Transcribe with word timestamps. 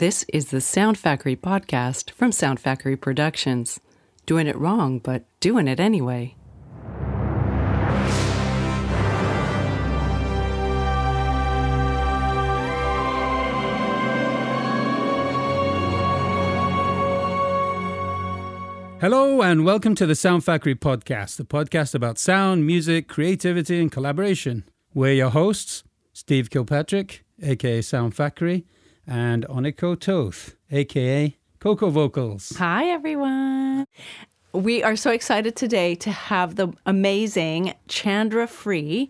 This 0.00 0.24
is 0.32 0.46
the 0.46 0.62
Sound 0.62 0.96
Factory 0.96 1.36
podcast 1.36 2.12
from 2.12 2.32
Sound 2.32 2.58
Factory 2.58 2.96
Productions. 2.96 3.80
Doing 4.24 4.46
it 4.46 4.56
wrong, 4.56 4.98
but 4.98 5.26
doing 5.40 5.68
it 5.68 5.78
anyway. 5.78 6.36
Hello, 19.02 19.42
and 19.42 19.66
welcome 19.66 19.94
to 19.96 20.06
the 20.06 20.14
Sound 20.14 20.42
Factory 20.42 20.74
podcast, 20.74 21.36
the 21.36 21.44
podcast 21.44 21.94
about 21.94 22.16
sound, 22.16 22.66
music, 22.66 23.06
creativity, 23.06 23.78
and 23.78 23.92
collaboration. 23.92 24.64
We're 24.94 25.12
your 25.12 25.28
hosts, 25.28 25.84
Steve 26.14 26.48
Kilpatrick, 26.48 27.22
aka 27.42 27.82
Sound 27.82 28.14
Factory, 28.14 28.64
and 29.06 29.46
Anikó 29.46 29.98
Toth, 29.98 30.56
aka 30.70 31.36
Coco 31.58 31.90
Vocals. 31.90 32.54
Hi, 32.58 32.86
everyone. 32.86 33.86
We 34.52 34.82
are 34.82 34.96
so 34.96 35.12
excited 35.12 35.54
today 35.54 35.94
to 35.96 36.10
have 36.10 36.56
the 36.56 36.72
amazing 36.84 37.74
Chandra 37.86 38.48
Free. 38.48 39.08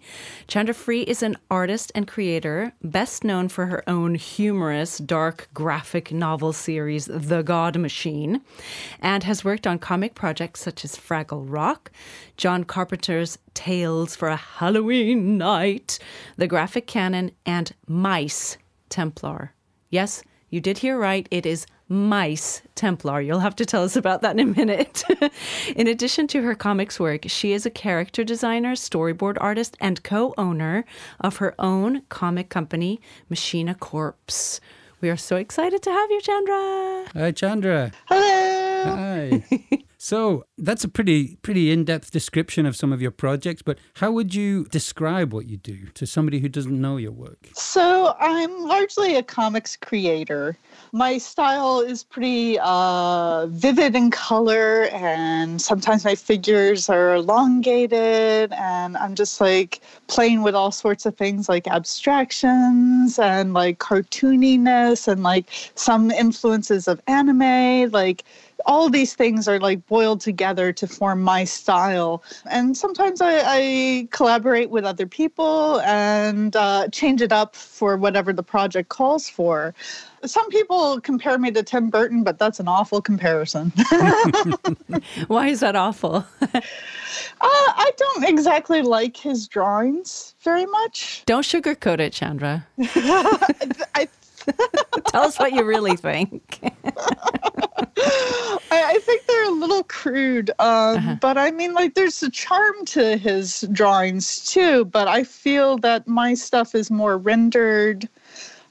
Chandra 0.49 0.75
Free 0.75 1.01
is 1.01 1.23
an 1.23 1.39
artist 1.51 1.91
and 1.95 2.07
creator, 2.07 2.75
best 2.83 3.25
known 3.25 3.49
for 3.49 3.65
her 3.67 3.83
own 3.89 4.17
humorous, 4.17 4.99
dark 4.99 5.49
graphic 5.55 6.13
novel 6.13 6.53
series, 6.53 7.07
The 7.07 7.41
God 7.41 7.79
Machine, 7.79 8.43
and 9.01 9.25
has 9.25 9.43
worked 9.43 9.67
on 9.67 9.79
comic 9.79 10.15
projects 10.15 10.61
such 10.61 10.85
as 10.85 10.97
Fraggle 10.97 11.47
Rock, 11.49 11.91
John 12.37 12.65
Carpenter's 12.65 13.39
Tales 13.55 14.15
for 14.15 14.29
a 14.29 14.37
Halloween 14.37 15.39
Night, 15.39 15.99
The 16.37 16.49
Graphic 16.49 16.87
Canon, 16.87 17.31
and 17.47 17.75
Mice 17.87 18.59
Templar. 18.91 19.55
Yes, 19.91 20.23
you 20.51 20.61
did 20.61 20.79
hear 20.79 20.97
right. 20.97 21.27
It 21.33 21.45
is 21.45 21.67
Mice 21.89 22.63
Templar. 22.77 23.21
You'll 23.21 23.41
have 23.41 23.57
to 23.57 23.67
tell 23.67 23.83
us 23.83 23.97
about 23.97 24.23
that 24.23 24.39
in 24.39 24.49
a 24.49 24.55
minute. 24.57 25.03
in 25.77 25.89
addition 25.89 26.29
to 26.29 26.43
her 26.43 26.55
comics 26.55 27.01
work, 27.01 27.25
she 27.27 27.53
is 27.53 27.67
a 27.67 27.71
character 27.71 28.23
designer, 28.23 28.75
storyboard 28.75 29.37
artist, 29.41 29.77
and 29.81 30.03
co 30.05 30.33
owner 30.39 30.85
of 31.21 31.39
her 31.39 31.57
own 31.59 32.03
comic 32.09 32.49
company, 32.49 33.01
Machina 33.29 33.75
Corpse. 33.75 34.61
We 35.01 35.11
are 35.11 35.17
so 35.17 35.37
excited 35.37 35.83
to 35.83 35.91
have 35.91 36.11
you, 36.11 36.21
Chandra. 36.21 37.07
Hi, 37.15 37.33
Chandra. 37.33 37.91
Hello. 38.07 38.95
Hi. 38.95 39.85
so 40.03 40.45
that's 40.57 40.83
a 40.83 40.89
pretty 40.89 41.37
pretty 41.43 41.71
in-depth 41.71 42.11
description 42.11 42.65
of 42.65 42.75
some 42.75 42.91
of 42.91 43.03
your 43.03 43.11
projects, 43.11 43.61
but 43.61 43.79
how 43.97 44.11
would 44.11 44.35
you 44.35 44.65
describe 44.71 45.35
what 45.35 45.45
you 45.47 45.59
do 45.59 45.89
to 45.95 46.07
somebody 46.07 46.39
who 46.41 46.49
doesn't 46.49 46.81
know 46.81 46.97
your 46.97 47.13
work? 47.13 47.51
So 47.53 48.17
I'm 48.19 48.63
largely 48.63 49.17
a 49.17 49.23
comics 49.23 49.77
creator. 49.77 50.57
My 50.93 51.19
style 51.19 51.81
is 51.81 52.03
pretty 52.03 52.59
uh, 52.61 53.47
vivid 53.49 53.95
in 53.95 54.11
color, 54.11 54.85
and 54.93 55.61
sometimes 55.61 56.05
my 56.07 56.15
figures 56.15 56.89
are 56.89 57.17
elongated, 57.17 58.53
and 58.55 58.97
I'm 58.97 59.15
just 59.15 59.39
like 59.39 59.81
playing 60.07 60.43
with 60.43 60.55
all 60.55 60.73
sorts 60.73 61.05
of 61.05 61.15
things 61.15 61.47
like 61.47 61.69
abstractions 61.69 63.19
and 63.19 63.53
like 63.53 63.79
cartooniness 63.79 65.07
and 65.07 65.23
like 65.23 65.45
some 65.75 66.11
influences 66.11 66.89
of 66.89 67.03
anime. 67.07 67.91
Like 67.91 68.25
all 68.67 68.89
these 68.89 69.15
things 69.15 69.49
are 69.49 69.59
like 69.59 69.87
boiled 69.87 70.21
together 70.21 70.73
to 70.73 70.87
form 70.87 71.23
my 71.23 71.45
style. 71.45 72.23
And 72.51 72.77
sometimes 72.77 73.21
I, 73.21 73.43
I 73.45 74.09
collaborate 74.11 74.71
with 74.71 74.85
other 74.85 75.07
people 75.07 75.81
and 75.81 76.55
uh, 76.57 76.89
change 76.89 77.23
it 77.23 77.33
up 77.33 77.57
for 77.57 77.97
whatever 77.97 78.33
the 78.33 78.43
project 78.43 78.89
calls 78.89 79.29
for. 79.29 79.75
Some 80.25 80.49
people 80.51 81.01
compare 81.01 81.39
me 81.39 81.51
to 81.53 81.63
Tim 81.63 81.89
Burton, 81.89 82.25
but 82.25 82.39
that's 82.39 82.61
an 82.61 82.69
awful 82.69 83.01
comparison. 83.01 83.73
Why 85.29 85.47
is 85.49 85.61
that 85.61 85.77
awful? 85.77 86.27
uh, 86.43 86.59
I 87.41 87.91
don't 87.97 88.25
exactly 88.25 88.83
like 88.83 89.17
his 89.17 89.49
drawings 89.49 90.35
very 90.41 90.67
much. 90.67 91.23
Don't 91.25 91.45
sugarcoat 91.45 92.01
it, 92.01 92.13
Chandra. 92.13 92.67
I 92.79 94.09
Tell 95.07 95.23
us 95.23 95.39
what 95.39 95.53
you 95.53 95.65
really 95.65 95.97
think. 95.97 96.61
I, 98.73 98.95
I 98.95 98.99
think 99.03 99.27
they're 99.27 99.49
a 99.49 99.53
little 99.53 99.85
crude, 99.85 100.51
um, 100.59 100.97
uh-huh. 100.97 101.17
but 101.21 101.37
I 101.37 101.51
mean, 101.51 101.75
like, 101.75 101.95
there's 101.95 102.23
a 102.23 102.31
charm 102.31 102.85
to 102.87 103.17
his 103.17 103.69
drawings 103.73 104.47
too. 104.47 104.85
But 104.85 105.09
I 105.09 105.25
feel 105.25 105.79
that 105.79 106.07
my 106.07 106.35
stuff 106.35 106.75
is 106.75 106.91
more 106.91 107.19
rendered, 107.19 108.09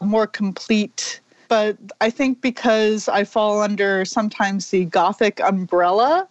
more 0.02 0.28
complete. 0.28 1.22
But 1.48 1.78
I 2.00 2.10
think 2.10 2.42
because 2.42 3.08
I 3.08 3.24
fall 3.24 3.62
under 3.62 4.06
sometimes 4.06 4.70
the 4.70 4.86
gothic 4.86 5.40
umbrella, 5.40 6.28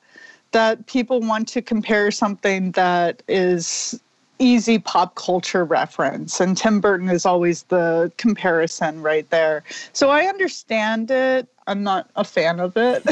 that 0.52 0.86
people 0.86 1.20
want 1.20 1.48
to 1.48 1.62
compare 1.62 2.10
something 2.10 2.72
that 2.72 3.22
is 3.28 4.00
easy 4.38 4.78
pop 4.78 5.14
culture 5.14 5.64
reference 5.64 6.40
and 6.40 6.56
Tim 6.56 6.80
Burton 6.80 7.08
is 7.08 7.26
always 7.26 7.64
the 7.64 8.12
comparison 8.16 9.02
right 9.02 9.28
there. 9.30 9.64
So 9.92 10.10
I 10.10 10.24
understand 10.24 11.10
it. 11.10 11.48
I'm 11.66 11.82
not 11.82 12.10
a 12.16 12.24
fan 12.24 12.60
of 12.60 12.76
it. 12.76 13.02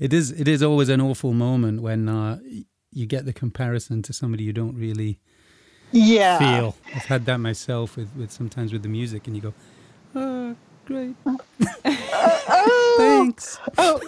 it 0.00 0.12
is 0.12 0.32
it 0.32 0.48
is 0.48 0.62
always 0.62 0.88
an 0.88 1.00
awful 1.00 1.32
moment 1.32 1.82
when 1.82 2.08
uh, 2.08 2.38
you 2.92 3.06
get 3.06 3.24
the 3.24 3.32
comparison 3.32 4.02
to 4.02 4.12
somebody 4.12 4.44
you 4.44 4.52
don't 4.52 4.76
really 4.76 5.18
yeah 5.92 6.38
feel. 6.38 6.76
I've 6.94 7.06
had 7.06 7.26
that 7.26 7.38
myself 7.38 7.96
with, 7.96 8.14
with 8.16 8.30
sometimes 8.30 8.72
with 8.72 8.82
the 8.82 8.88
music 8.88 9.26
and 9.26 9.34
you 9.34 9.42
go, 9.42 9.54
"Oh, 10.14 10.56
great. 10.90 11.14
Uh, 11.24 11.36
oh, 12.50 12.94
Thanks." 12.98 13.58
Oh 13.78 14.00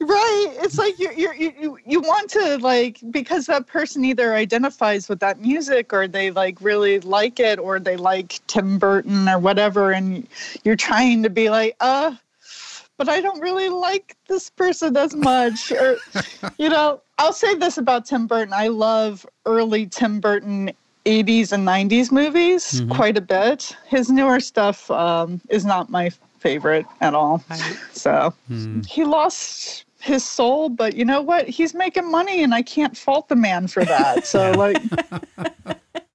right 0.00 0.54
it's 0.60 0.78
like 0.78 0.98
you 0.98 1.10
you 1.14 1.30
you 1.34 1.78
you 1.86 2.00
want 2.00 2.30
to 2.30 2.56
like 2.58 2.98
because 3.10 3.44
that 3.44 3.66
person 3.66 4.02
either 4.02 4.34
identifies 4.34 5.10
with 5.10 5.20
that 5.20 5.40
music 5.40 5.92
or 5.92 6.08
they 6.08 6.30
like 6.30 6.56
really 6.62 7.00
like 7.00 7.38
it 7.38 7.58
or 7.58 7.78
they 7.78 7.96
like 7.96 8.40
tim 8.46 8.78
burton 8.78 9.28
or 9.28 9.38
whatever 9.38 9.92
and 9.92 10.26
you're 10.64 10.76
trying 10.76 11.22
to 11.22 11.28
be 11.28 11.50
like 11.50 11.76
uh 11.80 12.14
but 12.96 13.10
i 13.10 13.20
don't 13.20 13.40
really 13.40 13.68
like 13.68 14.16
this 14.26 14.48
person 14.48 14.96
as 14.96 15.14
much 15.14 15.70
or 15.70 15.98
you 16.56 16.70
know 16.70 17.02
i'll 17.18 17.32
say 17.32 17.54
this 17.54 17.76
about 17.76 18.06
tim 18.06 18.26
burton 18.26 18.54
i 18.54 18.68
love 18.68 19.26
early 19.44 19.86
tim 19.86 20.18
burton 20.18 20.70
80s 21.04 21.52
and 21.52 21.66
90s 21.66 22.10
movies 22.10 22.64
mm-hmm. 22.64 22.90
quite 22.90 23.18
a 23.18 23.22
bit 23.22 23.76
his 23.86 24.10
newer 24.10 24.40
stuff 24.40 24.90
um, 24.90 25.42
is 25.50 25.64
not 25.66 25.90
my 25.90 26.10
favorite 26.40 26.86
at 27.00 27.14
all 27.14 27.42
so 27.92 28.34
mm. 28.50 28.84
he 28.86 29.04
lost 29.04 29.84
his 30.00 30.24
soul, 30.24 30.68
but 30.68 30.96
you 30.96 31.04
know 31.04 31.20
what? 31.20 31.48
He's 31.48 31.74
making 31.74 32.10
money 32.10 32.42
and 32.42 32.54
I 32.54 32.62
can't 32.62 32.96
fault 32.96 33.28
the 33.28 33.36
man 33.36 33.68
for 33.68 33.84
that. 33.84 34.26
So 34.30 34.52
like 34.52 34.82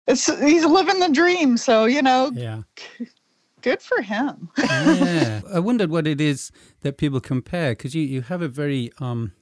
it's 0.08 0.25
he's 0.40 0.66
living 0.66 1.00
the 1.00 1.09
dream. 1.09 1.58
So, 1.58 1.86
you 1.86 2.02
know, 2.02 2.31
yeah. 2.34 2.62
good 3.62 3.81
for 3.81 4.02
him. 4.02 4.50
yeah. 4.58 5.41
I 5.53 5.59
wondered 5.59 5.90
what 5.90 6.08
it 6.08 6.22
is 6.22 6.52
that 6.81 6.97
people 6.97 7.19
compare 7.19 7.72
because 7.72 7.94
you, 7.94 8.03
you 8.03 8.22
have 8.22 8.42
a 8.42 8.47
very 8.47 8.92
um 9.00 9.34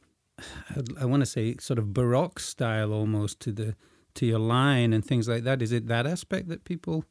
I 1.00 1.06
want 1.06 1.22
to 1.22 1.26
say 1.26 1.56
sort 1.60 1.80
of 1.80 1.94
baroque 1.94 2.40
style 2.40 2.92
almost 2.92 3.40
to 3.42 3.52
the 3.52 3.76
to 4.16 4.26
your 4.26 4.40
line 4.40 4.94
and 4.94 5.06
things 5.06 5.28
like 5.28 5.44
that. 5.44 5.62
Is 5.62 5.72
it 5.72 5.88
that 5.88 6.06
aspect 6.08 6.48
that 6.50 6.66
people 6.66 7.06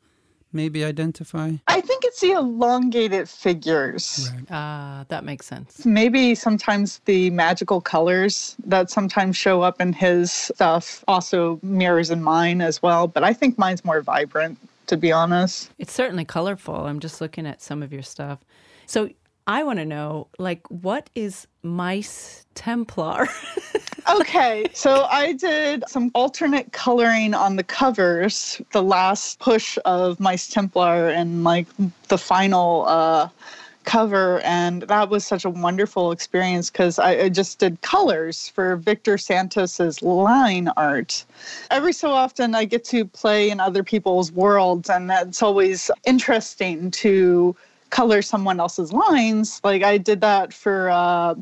maybe 0.53 0.85
identify? 0.85 1.53
I 1.69 1.81
think 1.81 2.05
it's 2.05 2.21
the 2.21 2.33
elongated 2.33 3.29
figures. 3.29 4.31
Right. 4.33 4.51
Uh, 4.51 5.05
that 5.09 5.25
makes 5.25 5.47
sense. 5.47 5.85
Maybe 5.85 6.35
sometimes 6.35 7.01
the 7.05 7.31
magical 7.31 7.81
colors 7.81 8.57
that 8.65 8.91
sometimes 8.91 9.37
show 9.37 9.63
up 9.63 9.81
in 9.81 9.93
his 9.93 10.33
stuff 10.33 11.05
also 11.09 11.59
mirrors 11.63 12.11
in 12.11 12.23
mine 12.23 12.61
as 12.61 12.83
well. 12.83 13.07
But 13.07 13.25
I 13.25 13.33
think 13.33 13.59
mine's 13.59 13.85
more 13.85 14.01
vibrant, 14.01 14.59
to 14.87 14.97
be 14.97 15.13
honest. 15.13 15.71
It's 15.79 15.93
certainly 15.93 16.25
colorful. 16.25 16.75
I'm 16.75 17.01
just 17.01 17.21
looking 17.21 17.47
at 17.47 17.63
some 17.63 17.83
of 17.83 17.93
your 17.93 18.03
stuff. 18.03 18.39
So 18.87 19.09
I 19.47 19.65
want 19.65 19.79
to 19.81 19.85
know, 19.85 20.29
like, 20.39 20.69
what 20.71 21.11
is 21.15 21.47
Mice 21.63 22.47
Templar? 22.55 23.29
okay, 24.09 24.67
so 24.73 25.05
I 25.05 25.33
did 25.33 25.85
some 25.89 26.11
alternate 26.15 26.73
coloring 26.73 27.35
on 27.35 27.57
the 27.57 27.63
covers, 27.63 28.61
the 28.73 28.83
last 28.83 29.39
push 29.39 29.79
of 29.85 30.21
Mice 30.21 30.49
Templar 30.49 31.09
and 31.09 31.45
like 31.45 31.67
the 32.09 32.19
final 32.19 32.85
uh, 32.87 33.29
cover. 33.85 34.41
And 34.41 34.83
that 34.83 35.09
was 35.09 35.27
such 35.27 35.45
a 35.45 35.51
wonderful 35.51 36.13
experience 36.13 36.71
because 36.71 36.99
I, 36.99 37.11
I, 37.23 37.29
just 37.29 37.59
did 37.59 37.81
colors 37.81 38.49
for 38.49 38.77
Victor 38.77 39.19
Santos's 39.19 40.03
line 40.03 40.69
art. 40.77 41.25
Every 41.71 41.93
so 41.93 42.11
often, 42.11 42.55
I 42.55 42.65
get 42.65 42.85
to 42.87 43.05
play 43.05 43.51
in 43.51 43.61
other 43.61 43.83
people's 43.83 44.31
worlds, 44.33 44.89
and 44.89 45.11
that's 45.11 45.43
always 45.43 45.91
interesting 46.07 46.91
to 46.93 47.57
color 47.91 48.23
someone 48.23 48.59
else's 48.59 48.93
lines. 48.93 49.61
Like 49.65 49.83
I 49.83 49.99
did 49.99 50.21
that 50.23 50.53
for 50.53 50.91
uh, 50.91 51.35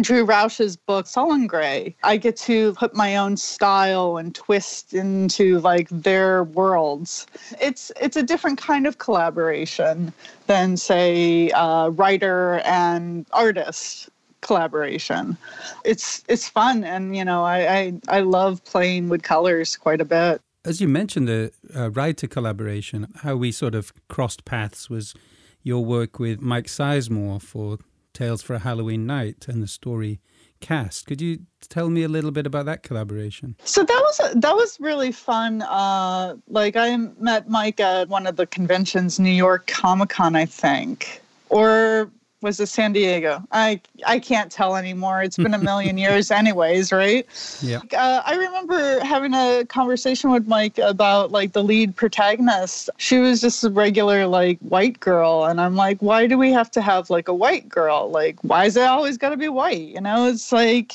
Drew 0.00 0.24
Rausch's 0.24 0.76
book 0.76 1.06
Sullengrey. 1.06 1.94
I 2.02 2.16
get 2.16 2.36
to 2.38 2.74
put 2.74 2.94
my 2.94 3.16
own 3.16 3.36
style 3.36 4.16
and 4.18 4.34
twist 4.34 4.94
into 4.94 5.60
like 5.60 5.88
their 5.88 6.44
worlds. 6.44 7.26
It's 7.60 7.90
it's 8.00 8.16
a 8.16 8.22
different 8.22 8.58
kind 8.58 8.86
of 8.86 8.98
collaboration 8.98 10.12
than 10.46 10.76
say 10.76 11.50
uh, 11.50 11.88
writer 11.88 12.60
and 12.64 13.26
artist 13.32 14.10
collaboration. 14.40 15.36
It's 15.84 16.22
it's 16.28 16.48
fun 16.48 16.84
and 16.84 17.16
you 17.16 17.24
know 17.24 17.44
I, 17.44 17.78
I, 17.78 17.92
I 18.08 18.20
love 18.20 18.64
playing 18.64 19.08
with 19.08 19.22
colors 19.22 19.76
quite 19.76 20.00
a 20.00 20.04
bit. 20.04 20.40
As 20.64 20.80
you 20.80 20.88
mentioned 20.88 21.28
the 21.28 21.52
uh, 21.74 21.90
writer 21.90 22.26
collaboration, 22.26 23.06
how 23.22 23.36
we 23.36 23.52
sort 23.52 23.74
of 23.74 23.92
crossed 24.08 24.44
paths 24.44 24.90
was 24.90 25.14
your 25.62 25.84
work 25.84 26.18
with 26.18 26.40
Mike 26.40 26.66
Sizemore 26.66 27.40
for 27.42 27.78
Tales 28.18 28.42
for 28.42 28.54
a 28.54 28.58
Halloween 28.58 29.06
Night 29.06 29.46
and 29.46 29.62
the 29.62 29.68
story 29.68 30.20
cast. 30.60 31.06
Could 31.06 31.20
you 31.20 31.38
tell 31.68 31.88
me 31.88 32.02
a 32.02 32.08
little 32.08 32.32
bit 32.32 32.46
about 32.46 32.66
that 32.66 32.82
collaboration? 32.82 33.54
So 33.62 33.84
that 33.84 34.02
was 34.06 34.34
that 34.34 34.56
was 34.56 34.76
really 34.80 35.12
fun. 35.12 35.62
Uh, 35.62 36.34
like 36.48 36.74
I 36.74 36.96
met 36.96 37.48
Mike 37.48 37.78
at 37.78 38.08
one 38.08 38.26
of 38.26 38.34
the 38.34 38.46
conventions, 38.46 39.20
New 39.20 39.30
York 39.30 39.68
Comic 39.68 40.08
Con, 40.08 40.34
I 40.34 40.46
think, 40.46 41.22
or 41.48 42.10
was 42.40 42.60
it 42.60 42.66
San 42.66 42.92
Diego? 42.92 43.42
I 43.52 43.80
I 44.06 44.18
can't 44.18 44.50
tell 44.50 44.76
anymore. 44.76 45.22
It's 45.22 45.36
been 45.36 45.54
a 45.54 45.58
million 45.58 45.98
years, 46.06 46.30
anyways, 46.30 46.92
right? 46.92 47.26
Yeah. 47.60 47.80
Uh, 47.92 48.22
I 48.24 48.34
remember 48.34 49.00
having 49.04 49.34
a 49.34 49.64
conversation 49.66 50.30
with 50.30 50.46
Mike 50.46 50.78
about 50.78 51.32
like 51.32 51.52
the 51.52 51.64
lead 51.64 51.96
protagonist. 51.96 52.90
She 52.98 53.18
was 53.18 53.40
just 53.40 53.64
a 53.64 53.70
regular 53.70 54.26
like 54.26 54.58
white 54.60 55.00
girl, 55.00 55.44
and 55.46 55.60
I'm 55.60 55.74
like, 55.74 55.98
why 56.00 56.26
do 56.26 56.38
we 56.38 56.52
have 56.52 56.70
to 56.72 56.82
have 56.82 57.10
like 57.10 57.28
a 57.28 57.34
white 57.34 57.68
girl? 57.68 58.10
Like, 58.10 58.36
why 58.42 58.66
is 58.66 58.76
it 58.76 58.84
always 58.84 59.18
got 59.18 59.30
to 59.30 59.36
be 59.36 59.48
white? 59.48 59.88
You 59.88 60.00
know, 60.00 60.26
it's 60.26 60.52
like 60.52 60.92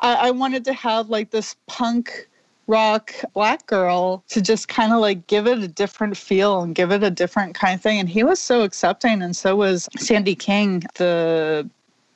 I, 0.00 0.14
I 0.14 0.30
wanted 0.30 0.64
to 0.64 0.72
have 0.72 1.10
like 1.10 1.30
this 1.30 1.54
punk 1.66 2.28
rock 2.70 3.12
black 3.34 3.66
girl 3.66 4.22
to 4.28 4.40
just 4.40 4.68
kind 4.68 4.92
of 4.92 5.00
like 5.00 5.26
give 5.26 5.46
it 5.48 5.58
a 5.58 5.68
different 5.68 6.16
feel 6.16 6.62
and 6.62 6.74
give 6.74 6.92
it 6.92 7.02
a 7.02 7.10
different 7.10 7.54
kind 7.54 7.74
of 7.74 7.80
thing. 7.82 7.98
And 7.98 8.08
he 8.08 8.22
was 8.22 8.38
so 8.38 8.62
accepting, 8.62 9.20
and 9.22 9.36
so 9.36 9.56
was 9.56 9.88
Sandy 9.98 10.36
King, 10.36 10.84
the 10.94 11.68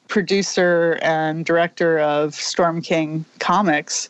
producer 0.06 0.98
and 1.02 1.44
director 1.44 1.98
of 1.98 2.34
Storm 2.34 2.80
King 2.80 3.24
Comics. 3.40 4.08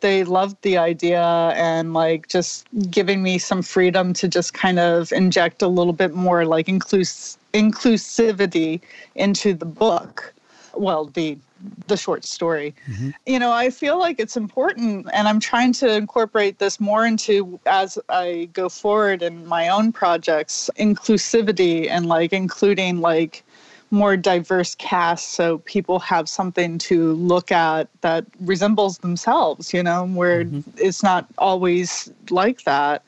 They 0.00 0.24
loved 0.24 0.56
the 0.62 0.78
idea 0.78 1.22
and 1.54 1.92
like 1.92 2.26
just 2.28 2.66
giving 2.90 3.22
me 3.22 3.38
some 3.38 3.62
freedom 3.62 4.14
to 4.14 4.28
just 4.28 4.54
kind 4.54 4.78
of 4.78 5.12
inject 5.12 5.62
a 5.62 5.68
little 5.68 5.92
bit 5.92 6.14
more 6.14 6.44
like 6.44 6.66
inclus- 6.66 7.36
inclusivity 7.52 8.80
into 9.14 9.54
the 9.54 9.66
book. 9.66 10.32
Well, 10.74 11.06
the 11.06 11.38
the 11.86 11.96
short 11.96 12.24
story. 12.24 12.74
Mm-hmm. 12.88 13.10
You 13.26 13.38
know, 13.38 13.52
I 13.52 13.70
feel 13.70 13.98
like 13.98 14.18
it's 14.18 14.36
important, 14.36 15.08
and 15.12 15.28
I'm 15.28 15.38
trying 15.38 15.72
to 15.74 15.92
incorporate 15.92 16.58
this 16.58 16.80
more 16.80 17.06
into 17.06 17.60
as 17.66 17.98
I 18.08 18.48
go 18.52 18.68
forward 18.68 19.22
in 19.22 19.46
my 19.46 19.68
own 19.68 19.92
projects, 19.92 20.70
inclusivity 20.76 21.88
and 21.88 22.06
like 22.06 22.32
including 22.32 23.00
like 23.00 23.44
more 23.92 24.16
diverse 24.16 24.74
casts 24.76 25.28
so 25.28 25.58
people 25.58 25.98
have 25.98 26.26
something 26.26 26.78
to 26.78 27.12
look 27.12 27.52
at 27.52 27.88
that 28.00 28.24
resembles 28.40 28.98
themselves, 28.98 29.74
you 29.74 29.82
know, 29.82 30.06
where 30.06 30.46
mm-hmm. 30.46 30.60
it's 30.78 31.02
not 31.02 31.26
always 31.36 32.10
like 32.30 32.64
that. 32.64 33.04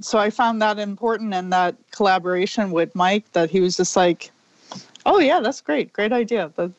So 0.00 0.18
I 0.18 0.30
found 0.30 0.62
that 0.62 0.78
important 0.78 1.34
and 1.34 1.52
that 1.52 1.76
collaboration 1.90 2.70
with 2.70 2.94
Mike 2.94 3.30
that 3.32 3.50
he 3.50 3.60
was 3.60 3.76
just 3.76 3.96
like, 3.96 4.30
oh, 5.04 5.18
yeah, 5.20 5.40
that's 5.40 5.60
great. 5.60 5.92
Great 5.92 6.12
idea. 6.12 6.50
That, 6.56 6.72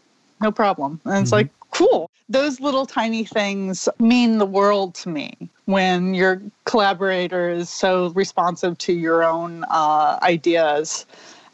no 0.45 0.51
problem. 0.51 1.01
And 1.05 1.23
it's 1.23 1.31
mm-hmm. 1.31 1.49
like, 1.49 1.49
cool. 1.71 2.11
Those 2.29 2.59
little 2.59 2.85
tiny 2.85 3.23
things 3.23 3.89
mean 3.99 4.37
the 4.37 4.45
world 4.45 4.93
to 4.95 5.09
me 5.09 5.49
when 5.65 6.13
your 6.13 6.41
collaborator 6.65 7.49
is 7.49 7.69
so 7.69 8.09
responsive 8.09 8.77
to 8.85 8.93
your 8.93 9.23
own 9.23 9.65
uh, 9.69 10.19
ideas 10.21 11.05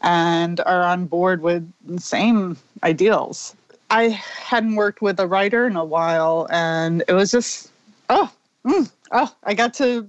and 0.02 0.60
are 0.60 0.82
on 0.82 1.06
board 1.06 1.40
with 1.40 1.62
the 1.86 2.00
same 2.00 2.56
ideals. 2.82 3.56
I 3.90 4.08
hadn't 4.08 4.76
worked 4.76 5.00
with 5.00 5.18
a 5.20 5.26
writer 5.26 5.66
in 5.66 5.76
a 5.76 5.84
while, 5.84 6.46
and 6.50 7.02
it 7.08 7.12
was 7.12 7.30
just, 7.30 7.70
oh, 8.08 8.30
mm, 8.66 8.90
oh, 9.12 9.34
I 9.44 9.54
got 9.54 9.74
to 9.74 10.06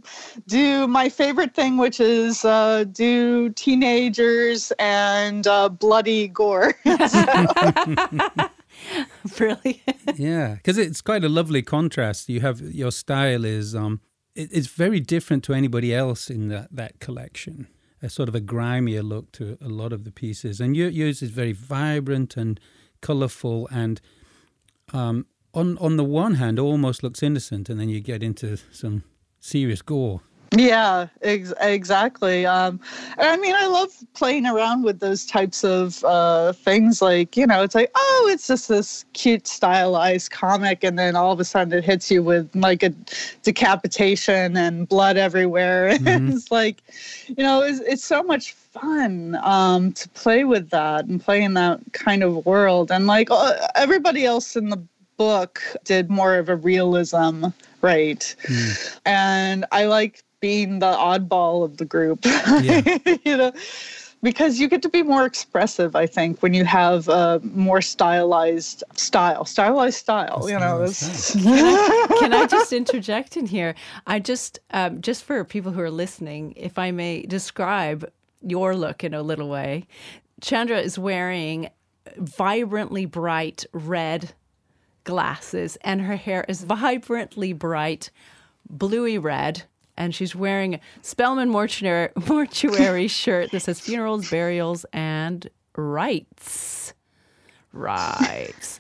do 0.48 0.88
my 0.88 1.10
favorite 1.10 1.54
thing, 1.54 1.78
which 1.78 2.00
is 2.00 2.46
uh, 2.46 2.86
do 2.92 3.50
teenagers 3.50 4.72
and 4.80 5.46
uh, 5.48 5.70
bloody 5.70 6.28
gore. 6.30 6.76
Brilliant. 9.38 10.18
yeah, 10.18 10.56
because 10.56 10.78
it's 10.78 11.02
quite 11.02 11.24
a 11.24 11.30
lovely 11.30 11.62
contrast. 11.62 12.30
You 12.30 12.42
have 12.42 12.62
your 12.62 12.92
style 12.92 13.46
is 13.46 13.76
um, 13.76 14.02
it, 14.36 14.50
it's 14.52 14.68
very 14.68 15.00
different 15.00 15.44
to 15.46 15.54
anybody 15.54 15.94
else 15.94 16.30
in 16.30 16.50
that 16.50 16.70
that 16.72 17.00
collection. 17.00 17.68
A 18.02 18.10
sort 18.10 18.28
of 18.28 18.36
a 18.36 18.42
grimier 18.42 19.02
look 19.02 19.32
to 19.34 19.58
a 19.62 19.70
lot 19.70 19.94
of 19.94 20.04
the 20.04 20.12
pieces, 20.12 20.60
and 20.60 20.76
your, 20.76 20.90
yours 20.90 21.22
is 21.22 21.30
very 21.30 21.54
vibrant 21.54 22.36
and 22.36 22.60
colorful, 23.02 23.70
and 23.72 24.02
um, 24.92 25.26
on 25.54 25.78
on 25.78 25.98
the 25.98 26.04
one 26.04 26.36
hand, 26.36 26.60
almost 26.60 27.04
looks 27.04 27.24
innocent, 27.24 27.70
and 27.70 27.80
then 27.80 27.90
you 27.90 28.02
get 28.02 28.22
into 28.22 28.58
some 28.72 29.04
serious 29.40 29.82
gore. 29.82 30.22
Yeah, 30.56 31.08
ex- 31.24 31.54
exactly. 31.60 32.46
Um, 32.46 32.80
I 33.18 33.38
mean, 33.38 33.56
I 33.56 33.66
love 33.66 33.92
playing 34.14 34.46
around 34.46 34.84
with 34.84 35.00
those 35.00 35.26
types 35.26 35.64
of 35.64 36.04
uh, 36.04 36.54
things. 36.54 37.02
Like, 37.02 37.36
you 37.36 37.48
know, 37.48 37.64
it's 37.64 37.74
like, 37.74 37.90
oh, 37.96 38.30
it's 38.32 38.48
just 38.48 38.68
this 38.68 39.04
cute, 39.14 39.48
stylized 39.48 40.30
comic, 40.30 40.84
and 40.84 40.98
then 40.98 41.16
all 41.16 41.32
of 41.32 41.40
a 41.40 41.44
sudden 41.44 41.74
it 41.74 41.84
hits 41.84 42.12
you 42.12 42.22
with 42.22 42.56
like 42.56 42.84
a 42.84 42.94
decapitation 43.42 44.56
and 44.56 44.88
blood 44.88 45.18
everywhere. 45.18 45.98
Mm-hmm. 46.04 46.34
it's 46.34 46.52
like, 46.52 46.84
you 47.28 47.44
know, 47.44 47.62
it's, 47.62 47.80
it's 47.80 48.04
so 48.04 48.22
much 48.22 48.54
fun 48.54 49.38
um, 49.42 49.94
to 49.94 50.10
play 50.10 50.44
with 50.44 50.70
that 50.72 51.06
and 51.06 51.22
play 51.24 51.42
in 51.42 51.54
that 51.54 51.80
kind 51.94 52.24
of 52.24 52.46
world. 52.46 52.92
And 52.92 53.08
like 53.08 53.30
uh, 53.32 53.68
everybody 53.76 54.26
else 54.26 54.56
in 54.58 54.70
the 54.70 54.84
book 55.18 55.62
did 55.86 56.10
more 56.10 56.36
of 56.36 56.50
a 56.50 56.56
realism 56.56 57.46
right 57.82 58.36
mm. 58.44 59.00
and 59.06 59.64
i 59.72 59.86
like 59.86 60.24
being 60.44 60.80
the 60.80 60.92
oddball 60.92 61.64
of 61.64 61.78
the 61.78 61.86
group. 61.86 62.26
Yeah. 62.62 62.98
you 63.26 63.38
know, 63.38 63.54
because 64.22 64.60
you 64.60 64.68
get 64.68 64.82
to 64.82 64.90
be 64.90 65.02
more 65.02 65.26
expressive, 65.26 65.96
I 65.96 66.06
think, 66.06 66.44
when 66.44 66.54
you 66.54 66.66
have 66.66 67.08
a 67.08 67.40
more 67.44 67.82
stylized 67.82 68.84
style, 68.96 69.46
stylized 69.46 69.98
style. 69.98 70.46
you 70.50 70.60
know, 70.60 70.80
can, 71.32 71.48
I, 71.48 72.08
can, 72.20 72.34
I, 72.34 72.46
just 72.46 72.74
interject 72.74 73.38
in 73.38 73.46
here? 73.46 73.74
I 74.06 74.20
just, 74.20 74.60
um, 74.72 75.02
just 75.02 75.24
for 75.24 75.44
people 75.46 75.72
who 75.72 75.80
are 75.80 75.90
listening, 75.92 76.54
if 76.58 76.78
I 76.78 76.92
may 76.92 77.22
describe 77.22 78.10
your 78.42 78.76
look 78.76 79.04
in 79.04 79.14
a 79.14 79.24
little 79.24 79.50
way, 79.50 79.88
Chandra 80.42 80.80
is 80.80 81.00
wearing 81.00 81.70
vibrantly 82.18 83.06
bright 83.06 83.66
red 83.72 84.34
glasses, 85.06 85.78
and 85.82 86.02
her 86.02 86.18
hair 86.18 86.46
is 86.50 86.64
vibrantly 86.64 87.54
bright 87.54 88.10
bluey 88.70 89.18
red 89.18 89.64
and 89.98 90.14
she's 90.14 90.36
wearing 90.36 90.76
a 90.76 90.80
Spellman 91.02 91.50
mortuary, 91.50 92.10
mortuary 92.28 93.08
shirt 93.08 93.52
that 93.52 93.62
says 93.62 93.80
funerals, 93.80 94.30
burials, 94.30 94.86
and 94.94 95.50
rites. 95.76 96.94
Right. 97.76 98.80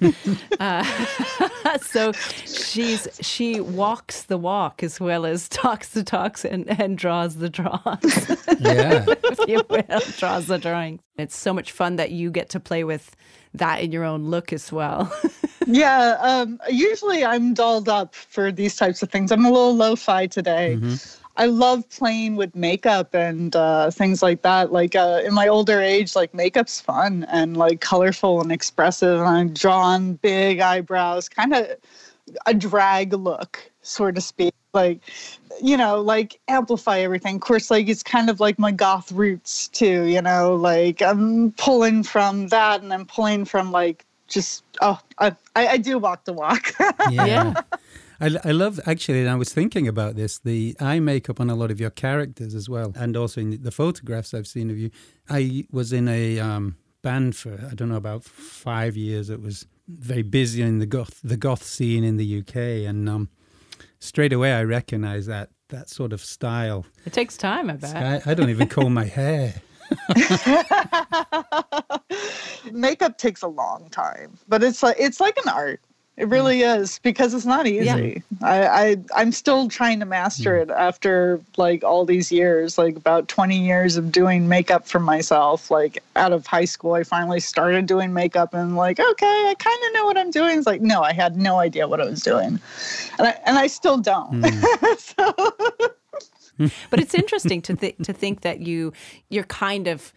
uh, 0.59 0.83
so 1.81 2.11
she's 2.11 3.07
she 3.21 3.59
walks 3.59 4.23
the 4.23 4.37
walk 4.37 4.83
as 4.83 4.99
well 4.99 5.25
as 5.25 5.49
talks 5.49 5.89
the 5.89 6.03
talks 6.03 6.45
and, 6.45 6.69
and 6.79 6.95
draws 6.97 7.37
the 7.37 7.49
draws. 7.49 8.37
Yeah. 8.59 9.03
if 9.07 9.39
you 9.47 9.61
will, 9.69 9.99
draws 10.17 10.45
the 10.47 10.57
drawings. 10.57 11.01
It's 11.17 11.35
so 11.35 11.53
much 11.53 11.71
fun 11.71 11.97
that 11.97 12.11
you 12.11 12.31
get 12.31 12.49
to 12.49 12.59
play 12.59 12.83
with 12.83 13.15
that 13.55 13.81
in 13.81 13.91
your 13.91 14.03
own 14.05 14.25
look 14.25 14.53
as 14.53 14.71
well. 14.71 15.11
Yeah. 15.67 16.17
Um, 16.19 16.59
usually 16.69 17.25
I'm 17.25 17.53
dolled 17.53 17.89
up 17.89 18.15
for 18.15 18.51
these 18.51 18.75
types 18.75 19.03
of 19.03 19.09
things. 19.09 19.31
I'm 19.31 19.45
a 19.45 19.51
little 19.51 19.75
lo-fi 19.75 20.27
today. 20.27 20.77
Mm-hmm. 20.79 21.19
I 21.35 21.47
love 21.47 21.89
playing 21.89 22.35
with 22.35 22.55
makeup 22.55 23.15
and 23.15 23.55
uh, 23.55 23.89
things 23.89 24.21
like 24.21 24.43
that. 24.43 24.71
Like 24.71 24.95
uh, 24.95 25.21
in 25.25 25.33
my 25.33 25.47
older 25.47 25.81
age, 25.81 26.15
like 26.15 26.33
makeup's 26.33 26.79
fun 26.79 27.25
and 27.29 27.57
like 27.57 27.81
colorful 27.81 28.39
and 28.41 28.51
expressive. 28.51 29.19
And 29.19 29.27
I'm 29.27 29.53
drawn 29.53 30.13
big 30.13 30.59
eyebrows, 30.59 31.27
kind 31.29 31.55
of 31.55 31.67
a 32.45 32.53
drag 32.53 33.13
look, 33.13 33.71
so 33.81 34.11
to 34.11 34.21
speak. 34.21 34.53
Like, 34.73 35.01
you 35.61 35.75
know, 35.75 36.01
like 36.01 36.39
amplify 36.47 36.99
everything. 36.99 37.35
Of 37.35 37.41
course, 37.41 37.71
like 37.71 37.87
it's 37.87 38.03
kind 38.03 38.29
of 38.29 38.39
like 38.39 38.59
my 38.59 38.71
goth 38.71 39.11
roots 39.11 39.67
too. 39.69 40.03
You 40.03 40.21
know, 40.21 40.55
like 40.55 41.01
I'm 41.01 41.51
pulling 41.53 42.03
from 42.03 42.47
that, 42.49 42.81
and 42.81 42.93
I'm 42.93 43.05
pulling 43.05 43.45
from 43.45 43.71
like 43.71 44.05
just 44.27 44.63
oh, 44.81 44.99
I 45.19 45.35
I, 45.55 45.77
do 45.77 45.99
walk 45.99 46.25
the 46.25 46.33
walk. 46.43 46.73
yeah. 47.09 47.25
yeah. 47.25 47.61
I, 48.19 48.37
I 48.45 48.51
love 48.51 48.79
actually, 48.85 49.21
and 49.21 49.29
I 49.29 49.35
was 49.35 49.51
thinking 49.53 49.87
about 49.87 50.15
this 50.15 50.39
the 50.39 50.75
eye 50.79 50.99
makeup 50.99 51.39
on 51.39 51.49
a 51.49 51.55
lot 51.55 51.71
of 51.71 51.79
your 51.79 51.89
characters 51.89 52.55
as 52.55 52.69
well, 52.69 52.93
and 52.95 53.17
also 53.17 53.41
in 53.41 53.61
the 53.61 53.71
photographs 53.71 54.33
I've 54.33 54.47
seen 54.47 54.69
of 54.69 54.77
you. 54.77 54.91
I 55.29 55.65
was 55.71 55.91
in 55.91 56.07
a 56.07 56.39
um, 56.39 56.77
band 57.01 57.35
for 57.35 57.53
I 57.69 57.73
don't 57.75 57.89
know 57.89 57.95
about 57.95 58.23
five 58.23 58.95
years. 58.95 59.29
It 59.29 59.41
was 59.41 59.67
very 59.87 60.23
busy 60.23 60.61
in 60.61 60.79
the 60.79 60.85
goth 60.85 61.19
the 61.23 61.37
goth 61.37 61.63
scene 61.63 62.03
in 62.03 62.17
the 62.17 62.39
UK, 62.39 62.55
and 62.87 63.09
um, 63.09 63.29
straight 63.99 64.33
away 64.33 64.53
I 64.53 64.63
recognize 64.63 65.25
that 65.25 65.49
that 65.69 65.89
sort 65.89 66.13
of 66.13 66.21
style. 66.21 66.85
It 67.05 67.13
takes 67.13 67.35
time, 67.35 67.69
I 67.69 67.73
bet. 67.73 67.95
I, 67.95 68.31
I 68.31 68.33
don't 68.33 68.49
even 68.49 68.67
comb 68.67 68.93
my 68.93 69.05
hair. 69.19 69.55
Makeup 72.71 73.17
takes 73.17 73.41
a 73.41 73.47
long 73.47 73.89
time, 73.89 74.37
but 74.47 74.63
it's 74.63 74.83
like 74.83 74.97
it's 74.99 75.19
like 75.19 75.37
an 75.37 75.49
art. 75.49 75.81
It 76.15 76.27
really 76.27 76.61
is 76.61 76.99
because 76.99 77.33
it's 77.33 77.45
not 77.45 77.65
easy. 77.65 78.21
Yeah. 78.39 78.47
I, 78.47 78.67
I 78.67 78.97
I'm 79.15 79.31
still 79.31 79.67
trying 79.67 79.99
to 79.99 80.05
master 80.05 80.55
hmm. 80.55 80.69
it 80.69 80.73
after 80.73 81.41
like 81.57 81.83
all 81.83 82.05
these 82.05 82.31
years, 82.31 82.77
like 82.77 82.95
about 82.95 83.27
20 83.29 83.57
years 83.57 83.97
of 83.97 84.11
doing 84.11 84.47
makeup 84.47 84.87
for 84.87 84.99
myself. 84.99 85.71
Like 85.71 86.03
out 86.15 86.31
of 86.31 86.45
high 86.45 86.65
school, 86.65 86.93
I 86.93 87.03
finally 87.03 87.39
started 87.39 87.87
doing 87.87 88.13
makeup 88.13 88.53
and 88.53 88.75
like, 88.75 88.99
okay, 88.99 89.25
I 89.25 89.55
kind 89.57 89.79
of 89.87 89.93
know 89.95 90.05
what 90.05 90.17
I'm 90.17 90.29
doing. 90.29 90.59
It's 90.59 90.67
like, 90.67 90.81
no, 90.81 91.01
I 91.01 91.13
had 91.13 91.35
no 91.35 91.57
idea 91.57 91.87
what 91.87 91.99
I 91.99 92.05
was 92.05 92.21
doing, 92.21 92.59
and 93.17 93.27
I 93.27 93.39
and 93.45 93.57
I 93.57 93.65
still 93.65 93.97
don't. 93.97 94.43
Hmm. 94.43 94.85
so, 94.99 95.33
but 96.89 96.99
it's 96.99 97.13
interesting 97.13 97.61
to 97.63 97.75
th- 97.75 97.95
to 98.03 98.13
think 98.13 98.41
that 98.41 98.59
you 98.61 98.93
you're 99.29 99.43
kind 99.45 99.87
of 99.87 100.13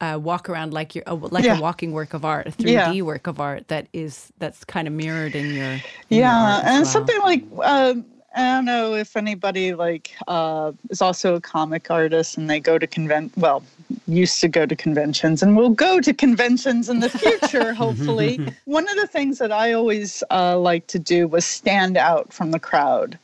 uh, 0.00 0.18
walk 0.20 0.48
around 0.48 0.72
like 0.72 0.94
you're 0.94 1.04
uh, 1.06 1.14
like 1.14 1.44
Yeah. 1.44 1.58
a 1.58 1.60
walking 1.60 1.92
work 1.92 2.14
of 2.14 2.24
art, 2.24 2.46
a 2.46 2.50
3D 2.50 2.96
Yeah. 2.96 3.02
work 3.02 3.26
of 3.26 3.38
art 3.38 3.68
that 3.68 3.86
is 3.92 4.32
that's 4.38 4.64
kind 4.64 4.88
of 4.88 4.94
mirrored 4.94 5.34
in 5.36 5.52
your 5.52 5.72
in 6.08 6.18
yeah 6.20 6.60
as 6.64 6.64
and 6.64 6.82
well. 6.84 6.92
something 6.92 7.18
like 7.20 7.42
um, 7.62 8.04
i 8.34 8.40
don't 8.54 8.64
know 8.64 8.94
if 8.94 9.16
anybody 9.16 9.74
like 9.74 10.12
uh, 10.28 10.72
is 10.88 11.02
also 11.02 11.34
a 11.34 11.40
comic 11.40 11.90
artist 11.90 12.38
and 12.38 12.48
they 12.48 12.60
go 12.60 12.78
to 12.78 12.86
convent 12.86 13.30
well 13.36 13.62
used 14.06 14.40
to 14.40 14.48
go 14.48 14.64
to 14.64 14.74
conventions 14.76 15.42
and 15.42 15.56
will 15.56 15.68
go 15.70 16.00
to 16.00 16.14
conventions 16.14 16.88
in 16.88 17.00
the 17.00 17.10
future 17.10 17.74
hopefully 17.84 18.40
one 18.64 18.88
of 18.88 18.96
the 18.96 19.06
things 19.06 19.36
that 19.38 19.52
i 19.52 19.72
always 19.72 20.22
uh, 20.30 20.56
like 20.58 20.86
to 20.86 20.98
do 20.98 21.28
was 21.28 21.44
stand 21.44 21.96
out 21.98 22.32
from 22.32 22.52
the 22.52 22.58
crowd 22.60 23.18